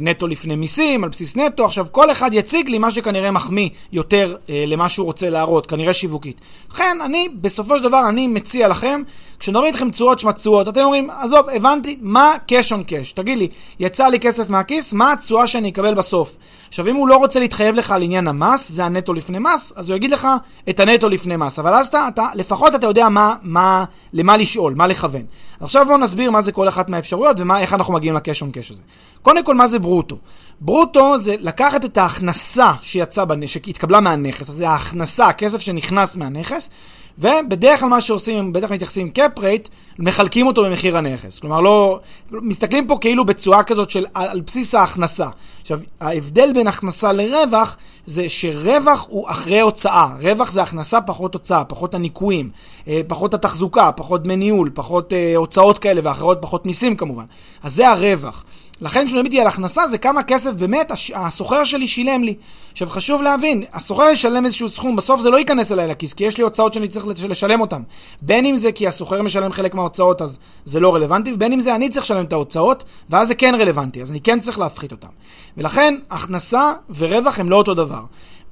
נטו 0.00 0.26
לפני 0.26 0.56
מיסים, 0.56 1.04
על 1.04 1.10
בסיס 1.10 1.36
נטו. 1.36 1.64
עכשיו, 1.64 1.86
כל 1.90 2.10
אחד 2.10 2.30
יציג 2.32 2.68
לי 2.68 2.78
מה 2.78 2.90
שכנראה 2.90 3.30
מחמיא 3.30 3.68
יותר 3.92 4.36
אה, 4.50 4.64
למה 4.66 4.88
שהוא 4.88 5.06
רוצה 5.06 5.30
להראות, 5.30 5.66
כנראה 5.66 5.92
שיווקית. 5.92 6.40
לכן, 6.72 6.98
אני, 7.04 7.28
בסופו 7.40 7.78
של 7.78 7.84
דבר, 7.84 8.08
אני 8.08 8.26
מציע 8.26 8.68
לכם, 8.68 9.02
כשמדברים 9.40 9.66
איתכם 9.66 9.90
תשואות 9.90 10.18
שמצואות, 10.18 10.68
אתם 10.68 10.80
אומרים, 10.80 11.10
עזוב, 11.10 11.48
הבנתי, 11.48 11.98
מה 12.00 12.34
cash 12.48 12.70
on 12.70 12.90
cash? 12.90 13.14
תגיד 13.14 13.38
לי, 13.38 13.48
יצא 13.80 14.06
לי 14.06 14.20
כסף 14.20 14.50
מהכיס, 14.50 14.92
מה 14.92 15.12
התשואה 15.12 15.46
שאני 15.46 15.68
אקבל 15.68 15.94
בסוף? 15.94 16.36
עכשיו, 16.68 16.88
אם 16.88 16.96
הוא 16.96 17.08
לא 17.08 17.16
רוצה 17.16 17.40
להתחייב 17.40 17.74
לך 17.74 17.90
על 17.90 18.02
עניין 18.02 18.28
המס, 18.28 18.70
זה 18.70 18.84
הנטו 18.84 19.12
לפני 19.12 19.38
מס, 19.38 19.72
אז 19.76 19.88
הוא 19.88 19.96
יגיד 19.96 20.10
לך 20.10 20.28
את 20.70 20.80
הנטו 20.80 21.08
לפני 21.08 21.36
מס. 21.36 21.58
אבל 21.58 21.74
אז 21.74 21.86
אתה, 21.86 22.08
אתה 22.08 22.26
לפחות 22.34 22.74
אתה 22.74 22.86
יודע 22.86 23.08
מה, 23.08 23.34
מה, 23.42 23.84
למה 24.12 24.36
לשאול, 24.36 24.74
מה 24.74 24.86
לכוון. 24.86 25.22
עכשיו 25.60 25.86
בואו 25.86 25.98
נסביר 25.98 26.30
מה 26.30 26.40
זה 26.40 26.52
כל 26.52 26.68
אחת 26.68 26.88
מהאפשרויות 26.88 27.36
ואיך 27.40 27.74
אנחנו 27.74 27.94
מגיעים 27.94 28.14
לקש 28.14 28.42
און 28.42 28.50
קש 28.50 28.70
הזה. 28.70 28.82
קודם 29.22 29.44
כל, 29.44 29.54
מה 29.54 29.66
זה 29.66 29.78
ברוטו? 29.78 30.16
ברוטו 30.60 31.18
זה 31.18 31.34
לקחת 31.40 31.84
את 31.84 31.98
ההכנסה 31.98 32.72
שיצאה, 32.82 33.24
שהתקבלה 33.46 34.00
מהנכס, 34.00 34.50
אז 34.50 34.56
זה 34.56 34.68
ההכנסה, 34.68 35.26
הכסף 35.26 35.60
שנכנס 35.60 36.16
מהנכס, 36.16 36.70
ובדרך 37.18 37.80
כלל 37.80 37.88
מה 37.88 38.00
שעושים, 38.00 38.52
בטח 38.52 38.70
מתייחסים 38.72 39.10
קאפ 39.10 39.38
רייט, 39.38 39.68
מחלקים 39.98 40.46
אותו 40.46 40.64
במחיר 40.64 40.98
הנכס. 40.98 41.38
כלומר, 41.38 41.60
לא... 41.60 42.00
מסתכלים 42.30 42.86
פה 42.86 42.98
כאילו 43.00 43.24
בצורה 43.24 43.62
כזאת 43.62 43.90
של 43.90 44.06
על, 44.14 44.28
על 44.28 44.40
בסיס 44.40 44.74
ההכנסה. 44.74 45.28
עכשיו, 45.60 45.80
ההבדל 46.00 46.52
בין 46.54 46.66
הכנסה 46.66 47.12
לרווח, 47.12 47.76
זה 48.06 48.28
שרווח 48.28 49.06
הוא 49.08 49.30
אחרי 49.30 49.60
הוצאה. 49.60 50.08
רווח 50.20 50.50
זה 50.50 50.62
הכנסה 50.62 51.00
פחות 51.00 51.34
הוצאה, 51.34 51.64
פחות 51.64 51.94
הניקויים, 51.94 52.50
אה, 52.88 53.00
פחות 53.06 53.34
התחזוקה, 53.34 53.92
פחות 53.92 54.22
דמי 54.22 54.36
ניהול, 54.36 54.70
פחות 54.74 55.12
אה, 55.12 55.36
הוצאות 55.36 55.78
כאלה 55.78 56.00
ואחרות, 56.04 56.38
פחות 56.40 56.66
מיסים 56.66 56.96
כמובן. 56.96 57.24
אז 57.62 57.74
זה 57.74 57.88
הרווח. 57.88 58.44
לכן 58.80 59.00
כשמדברים 59.00 59.24
איתי 59.24 59.40
על 59.40 59.46
הכנסה 59.46 59.88
זה 59.88 59.98
כמה 59.98 60.22
כסף 60.22 60.52
באמת 60.52 60.92
הסוחר 61.14 61.64
שלי 61.64 61.86
שילם 61.86 62.24
לי. 62.24 62.34
עכשיו 62.72 62.88
חשוב 62.88 63.22
להבין, 63.22 63.64
הסוחר 63.72 64.08
ישלם 64.12 64.44
איזשהו 64.44 64.68
סכום, 64.68 64.96
בסוף 64.96 65.20
זה 65.20 65.30
לא 65.30 65.36
ייכנס 65.36 65.72
אליי 65.72 65.86
לכיס, 65.86 66.12
כי 66.14 66.24
יש 66.24 66.38
לי 66.38 66.44
הוצאות 66.44 66.74
שאני 66.74 66.88
צריך 66.88 67.06
לשלם 67.28 67.60
אותן. 67.60 67.82
בין 68.22 68.46
אם 68.46 68.56
זה 68.56 68.72
כי 68.72 68.86
הסוחר 68.86 69.22
משלם 69.22 69.52
חלק 69.52 69.74
מההוצאות 69.74 70.22
אז 70.22 70.38
זה 70.64 70.80
לא 70.80 70.94
רלוונטי, 70.94 71.32
ובין 71.32 71.52
אם 71.52 71.60
זה 71.60 71.74
אני 71.74 71.88
צריך 71.88 72.04
לשלם 72.04 72.24
את 72.24 72.32
ההוצאות, 72.32 72.84
ואז 73.10 73.28
זה 73.28 73.34
כן 73.34 73.54
רלוונטי, 73.54 74.02
אז 74.02 74.10
אני 74.10 74.20
כן 74.20 74.40
צריך 74.40 74.58
להפחית 74.58 74.92
אותן. 74.92 75.08
ולכן 75.56 75.94
הכנסה 76.10 76.72
ורווח 76.98 77.40
הם 77.40 77.50
לא 77.50 77.56
אותו 77.56 77.74
דבר. 77.74 78.02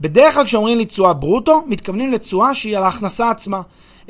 בדרך 0.01 0.35
כלל 0.35 0.45
כשאומרים 0.45 0.79
לי 0.79 0.85
תשואה 0.85 1.13
ברוטו, 1.13 1.65
מתכוונים 1.67 2.13
לתשואה 2.13 2.55
שהיא 2.55 2.77
על 2.77 2.83
ההכנסה 2.83 3.31
עצמה. 3.31 3.61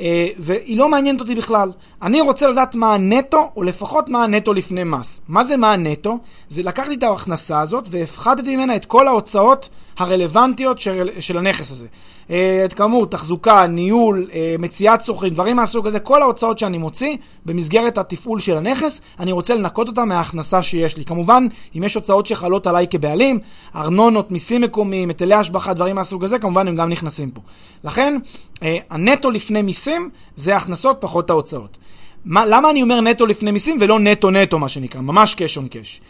אה, 0.01 0.27
והיא 0.37 0.77
לא 0.77 0.89
מעניינת 0.89 1.19
אותי 1.19 1.35
בכלל. 1.35 1.71
אני 2.01 2.21
רוצה 2.21 2.47
לדעת 2.47 2.75
מה 2.75 2.93
הנטו, 2.93 3.51
או 3.55 3.63
לפחות 3.63 4.09
מה 4.09 4.23
הנטו 4.23 4.53
לפני 4.53 4.83
מס. 4.83 5.21
מה 5.27 5.43
זה 5.43 5.57
מה 5.57 5.73
הנטו? 5.73 6.17
זה 6.47 6.63
לקחתי 6.63 6.93
את 6.93 7.03
ההכנסה 7.03 7.61
הזאת 7.61 7.85
והפחדתי 7.89 8.55
ממנה 8.55 8.75
את 8.75 8.85
כל 8.85 9.07
ההוצאות 9.07 9.69
הרלוונטיות 9.97 10.79
של, 10.79 11.09
של 11.19 11.37
הנכס 11.37 11.71
הזה. 11.71 11.87
אה, 12.31 12.65
כאמור, 12.75 13.05
תחזוקה, 13.05 13.67
ניהול, 13.67 14.27
אה, 14.33 14.55
מציאת 14.59 15.03
שוכרים, 15.03 15.33
דברים 15.33 15.55
מהסוג 15.55 15.87
הזה, 15.87 15.99
כל 15.99 16.21
ההוצאות 16.21 16.59
שאני 16.59 16.77
מוציא 16.77 17.17
במסגרת 17.45 17.97
התפעול 17.97 18.39
של 18.39 18.57
הנכס, 18.57 19.01
אני 19.19 19.31
רוצה 19.31 19.55
לנקות 19.55 19.87
אותם 19.87 20.07
מההכנסה 20.07 20.61
שיש 20.61 20.97
לי. 20.97 21.05
כמובן, 21.05 21.47
אם 21.77 21.83
יש 21.83 21.95
הוצאות 21.95 22.25
שחלות 22.25 22.67
עליי 22.67 22.87
כבעלים, 22.87 23.39
ארנונות, 23.75 24.31
מיסים 24.31 24.61
מקומיים, 24.61 25.09
היטלי 25.09 25.33
השבחה, 25.33 25.73
דברים 25.73 25.95
מהסוג 25.95 26.23
הזה, 26.23 26.39
כמובן 26.39 26.67
הם 26.67 26.75
גם 26.75 26.89
נכנסים 26.89 27.31
פה. 27.31 27.41
לכן, 27.83 28.17
אה, 28.63 28.77
הנטו 28.89 29.31
לפני 29.31 29.61
מיסים 29.61 30.09
זה 30.35 30.55
הכנסות 30.55 30.97
פחות 30.99 31.29
ההוצאות. 31.29 31.77
מה, 32.25 32.45
למה 32.45 32.69
אני 32.69 32.81
אומר 32.81 33.01
נטו 33.01 33.25
לפני 33.25 33.51
מיסים 33.51 33.77
ולא 33.81 33.99
נטו 33.99 34.31
נטו, 34.31 34.59
מה 34.59 34.69
שנקרא, 34.69 35.01
ממש 35.01 35.33
קש 35.33 35.57
און 35.57 35.67
קש? 35.67 36.01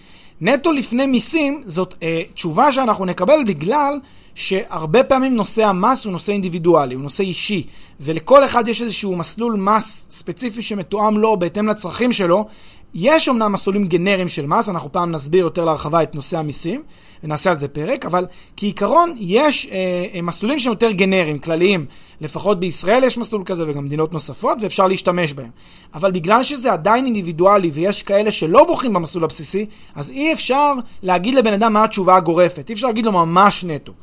נטו 0.41 0.71
לפני 0.71 1.05
מיסים 1.05 1.61
זאת 1.65 1.95
אה, 2.03 2.21
תשובה 2.33 2.71
שאנחנו 2.71 3.05
נקבל 3.05 3.43
בגלל 3.47 3.99
שהרבה 4.39 5.03
פעמים 5.03 5.35
נושא 5.35 5.65
המס 5.65 6.05
הוא 6.05 6.11
נושא 6.11 6.31
אינדיבידואלי, 6.31 6.95
הוא 6.95 7.03
נושא 7.03 7.23
אישי, 7.23 7.63
ולכל 7.99 8.45
אחד 8.45 8.67
יש 8.67 8.81
איזשהו 8.81 9.15
מסלול 9.15 9.55
מס 9.55 10.07
ספציפי 10.09 10.61
שמתואם 10.61 11.17
לו 11.17 11.37
בהתאם 11.39 11.67
לצרכים 11.67 12.11
שלו. 12.11 12.45
יש 12.93 13.29
אמנם 13.29 13.51
מסלולים 13.51 13.85
גנריים 13.85 14.27
של 14.27 14.45
מס, 14.45 14.69
אנחנו 14.69 14.91
פעם 14.91 15.11
נסביר 15.11 15.39
יותר 15.39 15.65
להרחבה 15.65 16.03
את 16.03 16.15
נושא 16.15 16.37
המיסים, 16.37 16.83
ונעשה 17.23 17.49
על 17.49 17.55
זה 17.55 17.67
פרק, 17.67 18.05
אבל 18.05 18.25
כעיקרון 18.57 19.15
יש 19.19 19.67
אה, 19.71 20.05
אה, 20.13 20.21
מסלולים 20.21 20.59
שהם 20.59 20.71
יותר 20.71 20.91
גנריים, 20.91 21.39
כלליים. 21.39 21.85
לפחות 22.21 22.59
בישראל 22.59 23.03
יש 23.03 23.17
מסלול 23.17 23.43
כזה 23.45 23.63
וגם 23.67 23.85
מדינות 23.85 24.13
נוספות, 24.13 24.57
ואפשר 24.61 24.87
להשתמש 24.87 25.33
בהם. 25.33 25.49
אבל 25.93 26.11
בגלל 26.11 26.43
שזה 26.43 26.73
עדיין 26.73 27.05
אינדיבידואלי 27.05 27.71
ויש 27.73 28.03
כאלה 28.03 28.31
שלא 28.31 28.63
בוחרים 28.63 28.93
במסלול 28.93 29.23
הבסיסי, 29.23 29.65
אז 29.95 30.11
אי 30.11 30.33
אפשר 30.33 30.73
להגיד 31.03 31.35
לבן 31.35 31.53
אדם 31.53 31.73
מה 31.73 31.83
התשובה 31.83 32.15
הגורפת. 32.15 32.69
אי 32.69 32.73
אפשר 32.73 32.87
להגיד 32.87 33.05
לו 33.05 33.11
ממש 33.11 33.63
נטו. 33.63 33.93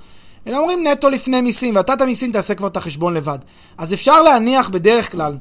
אלא 0.47 0.59
אומרים 0.59 0.87
נטו 0.87 1.09
לפני 1.11 1.41
מיסים, 1.41 1.77
ואתה 1.77 1.93
את 1.93 2.01
המיסים 2.01 2.33
תעשה 2.33 2.55
כבר 2.55 2.69
את 2.69 2.77
החשבון 2.77 3.15
לבד. 3.15 3.39
אז 3.79 3.95
אפשר 3.95 4.23
להניח 4.23 4.69
בדרך 4.69 5.13
כלל 5.13 5.37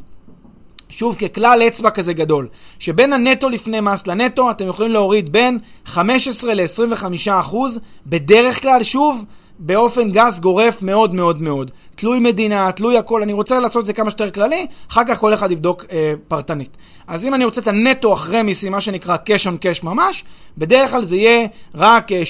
שוב, 0.89 1.15
ככלל 1.15 1.61
אצבע 1.67 1.89
כזה 1.89 2.13
גדול, 2.13 2.47
שבין 2.79 3.13
הנטו 3.13 3.49
לפני 3.49 3.81
מס 3.81 4.07
לנטו 4.07 4.51
אתם 4.51 4.67
יכולים 4.67 4.91
להוריד 4.91 5.31
בין 5.31 5.59
15 5.85 6.53
ל-25 6.53 7.05
אחוז, 7.31 7.79
בדרך 8.05 8.61
כלל, 8.61 8.83
שוב, 8.83 9.25
באופן 9.59 10.11
גס 10.11 10.39
גורף 10.39 10.81
מאוד 10.81 11.13
מאוד 11.15 11.41
מאוד. 11.41 11.71
תלוי 11.95 12.19
מדינה, 12.19 12.71
תלוי 12.71 12.97
הכל, 12.97 13.21
אני 13.21 13.33
רוצה 13.33 13.59
לעשות 13.59 13.81
את 13.81 13.85
זה 13.85 13.93
כמה 13.93 14.09
שיותר 14.09 14.31
כללי, 14.31 14.67
אחר 14.91 15.01
כך 15.07 15.19
כל 15.19 15.33
אחד 15.33 15.51
יבדוק 15.51 15.85
אה, 15.91 16.13
פרטנית. 16.27 16.77
אז 17.07 17.25
אם 17.25 17.33
אני 17.33 17.45
רוצה 17.45 17.61
את 17.61 17.67
הנטו 17.67 18.13
אחרי 18.13 18.41
מיסים, 18.41 18.71
מה 18.71 18.81
שנקרא 18.81 19.15
cash 19.15 19.43
on 19.45 19.65
cash 19.65 19.85
ממש, 19.85 20.23
בדרך 20.57 20.91
כלל 20.91 21.03
זה 21.03 21.15
יהיה 21.15 21.47
רק 21.75 22.11
אה, 22.11 22.21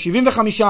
75% 0.59 0.63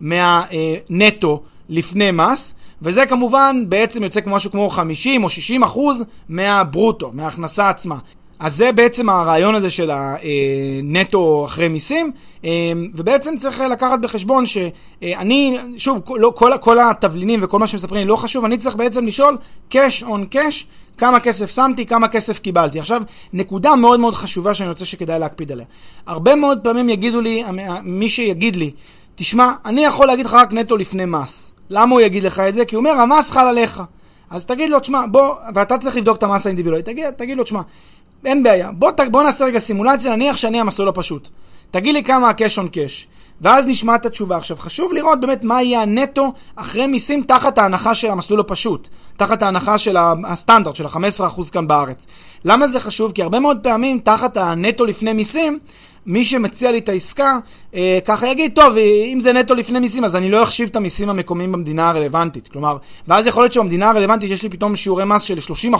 מהנטו 0.00 1.32
אה, 1.32 1.48
לפני 1.68 2.10
מס, 2.10 2.54
וזה 2.82 3.06
כמובן 3.06 3.64
בעצם 3.68 4.02
יוצא 4.02 4.20
כמו 4.20 4.36
משהו 4.36 4.50
כמו 4.50 4.70
50 4.70 5.24
או 5.24 5.30
60 5.30 5.62
אחוז 5.62 6.04
מהברוטו, 6.28 7.10
מההכנסה 7.14 7.68
עצמה. 7.68 7.96
אז 8.38 8.56
זה 8.56 8.72
בעצם 8.72 9.08
הרעיון 9.08 9.54
הזה 9.54 9.70
של 9.70 9.90
הנטו 9.90 11.44
אחרי 11.44 11.68
מיסים, 11.68 12.12
ובעצם 12.94 13.34
צריך 13.38 13.60
לקחת 13.60 14.00
בחשבון 14.00 14.44
שאני, 14.46 15.58
שוב, 15.76 16.02
לא, 16.16 16.32
כל, 16.36 16.52
כל 16.60 16.78
התבלינים 16.78 17.40
וכל 17.42 17.58
מה 17.58 17.66
שמספרים 17.66 18.00
לי 18.00 18.08
לא 18.08 18.16
חשוב, 18.16 18.44
אני 18.44 18.56
צריך 18.56 18.76
בעצם 18.76 19.06
לשאול 19.06 19.36
cash 19.72 20.02
on 20.02 20.34
cash, 20.34 20.64
כמה 20.98 21.20
כסף 21.20 21.50
שמתי, 21.50 21.86
כמה 21.86 22.08
כסף 22.08 22.38
קיבלתי. 22.38 22.78
עכשיו, 22.78 23.02
נקודה 23.32 23.76
מאוד 23.76 24.00
מאוד 24.00 24.14
חשובה 24.14 24.54
שאני 24.54 24.68
רוצה 24.68 24.84
שכדאי 24.84 25.18
להקפיד 25.18 25.52
עליה. 25.52 25.66
הרבה 26.06 26.34
מאוד 26.34 26.58
פעמים 26.62 26.88
יגידו 26.88 27.20
לי, 27.20 27.44
מי 27.82 28.08
שיגיד 28.08 28.56
לי, 28.56 28.70
תשמע, 29.14 29.52
אני 29.64 29.84
יכול 29.84 30.06
להגיד 30.06 30.26
לך 30.26 30.34
רק 30.34 30.52
נטו 30.52 30.76
לפני 30.76 31.04
מס. 31.04 31.52
למה 31.70 31.92
הוא 31.92 32.00
יגיד 32.00 32.22
לך 32.22 32.40
את 32.40 32.54
זה? 32.54 32.64
כי 32.64 32.76
הוא 32.76 32.84
אומר, 32.84 33.00
המס 33.00 33.30
חל 33.30 33.46
עליך. 33.46 33.82
אז 34.30 34.46
תגיד 34.46 34.70
לו, 34.70 34.80
תשמע, 34.80 35.04
בוא, 35.10 35.34
ואתה 35.54 35.78
צריך 35.78 35.96
לבדוק 35.96 36.18
את 36.18 36.22
המס 36.22 36.46
האינדיבידואלי, 36.46 36.82
תגיד, 36.82 37.10
תגיד 37.10 37.38
לו, 37.38 37.44
תשמע, 37.44 37.60
אין 38.24 38.42
בעיה, 38.42 38.72
בוא, 38.72 38.90
בוא 39.10 39.22
נעשה 39.22 39.44
רגע 39.44 39.58
סימולציה, 39.58 40.16
נניח 40.16 40.36
שאני 40.36 40.60
המסלול 40.60 40.88
הפשוט. 40.88 41.28
תגיד 41.70 41.94
לי 41.94 42.02
כמה 42.02 42.28
ה-cash 42.28 42.58
on 42.58 42.74
cash. 42.74 43.06
ואז 43.40 43.68
נשמע 43.68 43.94
את 43.94 44.06
התשובה. 44.06 44.36
עכשיו, 44.36 44.56
חשוב 44.56 44.92
לראות 44.92 45.20
באמת 45.20 45.44
מה 45.44 45.62
יהיה 45.62 45.82
הנטו 45.82 46.32
אחרי 46.56 46.86
מיסים 46.86 47.22
תחת 47.22 47.58
ההנחה 47.58 47.94
של 47.94 48.10
המסלול 48.10 48.40
הפשוט. 48.40 48.88
תחת 49.16 49.42
ההנחה 49.42 49.78
של 49.78 49.96
הסטנדרט, 50.26 50.76
של 50.76 50.86
ה-15% 50.86 51.50
כאן 51.52 51.66
בארץ. 51.66 52.06
למה 52.44 52.68
זה 52.68 52.80
חשוב? 52.80 53.12
כי 53.12 53.22
הרבה 53.22 53.40
מאוד 53.40 53.58
פעמים, 53.62 53.98
תחת 53.98 54.36
הנטו 54.36 54.86
לפני 54.86 55.12
מיסים, 55.12 55.58
מי 56.06 56.24
שמציע 56.24 56.72
לי 56.72 56.78
את 56.78 56.88
העסקה, 56.88 57.38
אה, 57.74 57.98
ככה 58.04 58.28
יגיד, 58.28 58.52
טוב, 58.54 58.76
אם 59.12 59.20
זה 59.20 59.32
נטו 59.32 59.54
לפני 59.54 59.80
מיסים, 59.80 60.04
אז 60.04 60.16
אני 60.16 60.30
לא 60.30 60.42
אחשיב 60.42 60.68
את 60.68 60.76
המיסים 60.76 61.10
המקומיים 61.10 61.52
במדינה 61.52 61.88
הרלוונטית. 61.88 62.48
כלומר, 62.48 62.76
ואז 63.08 63.26
יכול 63.26 63.42
להיות 63.42 63.52
שבמדינה 63.52 63.90
הרלוונטית 63.90 64.30
יש 64.30 64.42
לי 64.42 64.48
פתאום 64.48 64.76
שיעורי 64.76 65.04
מס 65.04 65.22
של 65.22 65.40
30 65.40 65.74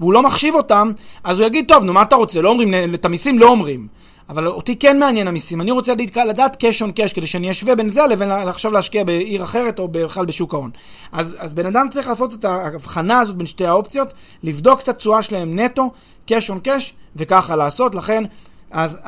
והוא 0.00 0.12
לא 0.12 0.22
מחשיב 0.22 0.54
אותם, 0.54 0.92
אז 1.24 1.40
הוא 1.40 1.46
יגיד, 1.46 1.64
טוב, 1.68 1.84
נו, 1.84 1.92
מה 1.92 2.02
אתה 2.02 2.16
רוצה? 2.16 2.40
לא 2.40 2.48
אומרים, 2.48 2.94
את 2.94 3.04
המיסים 3.04 3.38
לא 3.38 3.48
אומרים. 3.48 3.88
אבל 4.28 4.46
אותי 4.46 4.76
כן 4.76 4.98
מעניין 4.98 5.28
המיסים, 5.28 5.60
אני 5.60 5.70
רוצה 5.70 5.92
לדעת 6.28 6.62
cash 6.62 6.82
on 6.82 7.00
cash, 7.00 7.14
כדי 7.14 7.26
שאני 7.26 7.50
אשווה 7.50 7.74
בין 7.74 7.88
זה 7.88 8.02
לבין 8.06 8.30
עכשיו 8.30 8.72
להשקיע 8.72 9.04
בעיר 9.04 9.44
אחרת 9.44 9.78
או 9.78 9.88
בכלל 9.88 10.26
בשוק 10.26 10.54
ההון. 10.54 10.70
אז, 11.12 11.36
אז 11.38 11.54
בן 11.54 11.66
אדם 11.66 11.86
צריך 11.90 12.08
לעשות 12.08 12.34
את 12.34 12.44
ההבחנה 12.44 13.20
הזאת 13.20 13.36
בין 13.36 13.46
שתי 13.46 13.66
האופציות, 13.66 14.14
לבדוק 14.42 14.80
את 14.80 14.88
התשואה 14.88 15.22
שלהם 15.22 15.58
נטו, 15.58 15.90
cash 16.30 16.48
on 16.48 16.66
cash, 16.66 16.92
וככה 17.16 17.56
לעשות, 17.56 17.94
לכן 17.94 18.24
אז 18.70 18.98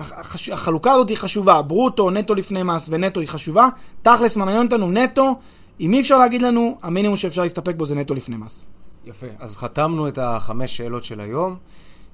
החלוקה 0.53 0.93
הזאת 0.93 1.09
היא 1.09 1.17
חשובה, 1.17 1.63
ברוטו, 1.63 2.11
נטו 2.11 2.35
לפני 2.35 2.63
מס 2.63 2.89
ונטו 2.91 3.21
היא 3.21 3.29
חשובה. 3.29 3.69
תכלס, 4.03 4.37
מה 4.37 4.45
מעניין 4.45 4.65
אותנו 4.65 4.91
נטו, 4.91 5.37
אם 5.81 5.95
אי 5.95 6.01
אפשר 6.01 6.19
להגיד 6.19 6.43
לנו, 6.43 6.79
המינימום 6.83 7.17
שאפשר 7.17 7.43
להסתפק 7.43 7.75
בו 7.77 7.85
זה 7.85 7.95
נטו 7.95 8.15
לפני 8.15 8.37
מס. 8.37 8.67
יפה, 9.09 9.27
אז 9.39 9.57
חתמנו 9.57 10.09
את 10.09 10.19
החמש 10.19 10.77
שאלות 10.77 11.05
של 11.05 11.21
היום. 11.21 11.57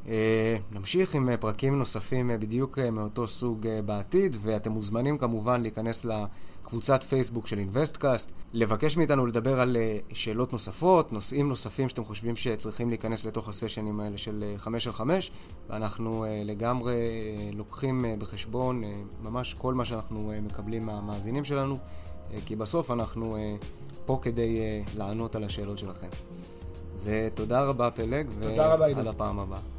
אה, 0.09 0.57
נמשיך 0.73 1.15
עם 1.15 1.37
פרקים 1.41 1.79
נוספים 1.79 2.31
אה, 2.31 2.39
בדיוק 2.39 2.79
אה, 2.79 2.91
מאותו 2.91 3.27
סוג 3.27 3.67
בעתיד, 3.85 4.37
ואתם 4.41 4.73
מוזמנים 4.73 5.19
כמובן 5.19 5.63
להיכנס 5.63 6.05
לקבוצת 6.05 7.03
פייסבוק 7.03 7.47
של 7.47 7.59
אינוויסטקאסט, 7.59 8.33
לבקש 8.53 8.97
מאיתנו 8.97 9.27
לדבר 9.27 9.61
על 9.61 9.77
שאלות 10.13 10.53
נוספות, 10.53 11.13
נושאים 11.13 11.49
נוספים 11.49 11.89
שאתם 11.89 12.05
חושבים 12.05 12.37
שצריכים 12.37 12.89
להיכנס 12.89 13.25
לתוך 13.25 13.49
הסשנים 13.49 14.01
האלה 14.01 14.19
של 14.19 14.55
חמש 14.57 14.87
על 14.87 14.93
חמש, 14.93 15.31
ואנחנו 15.69 16.25
לגמרי 16.45 16.97
לוקחים 17.53 18.05
בחשבון 18.19 18.83
ממש 19.23 19.55
כל 19.55 19.75
מה 19.75 19.85
שאנחנו 19.85 20.33
מקבלים 20.43 20.87
מהמאזינים 20.87 21.45
שלנו, 21.45 21.79
כי 22.47 22.57
בסוף 22.57 22.91
אנחנו 22.91 23.37
פה 24.07 24.19
כדי 24.23 24.59
לענות 24.97 25.37
על 25.37 25.45
השאלות 25.45 25.79
שלכם. 25.79 26.09
זה 26.95 27.29
תודה 27.35 27.63
רבה 27.63 27.91
פלג, 27.91 28.27
ועד 28.41 29.07
הפעם 29.07 29.39
הבאה. 29.39 29.74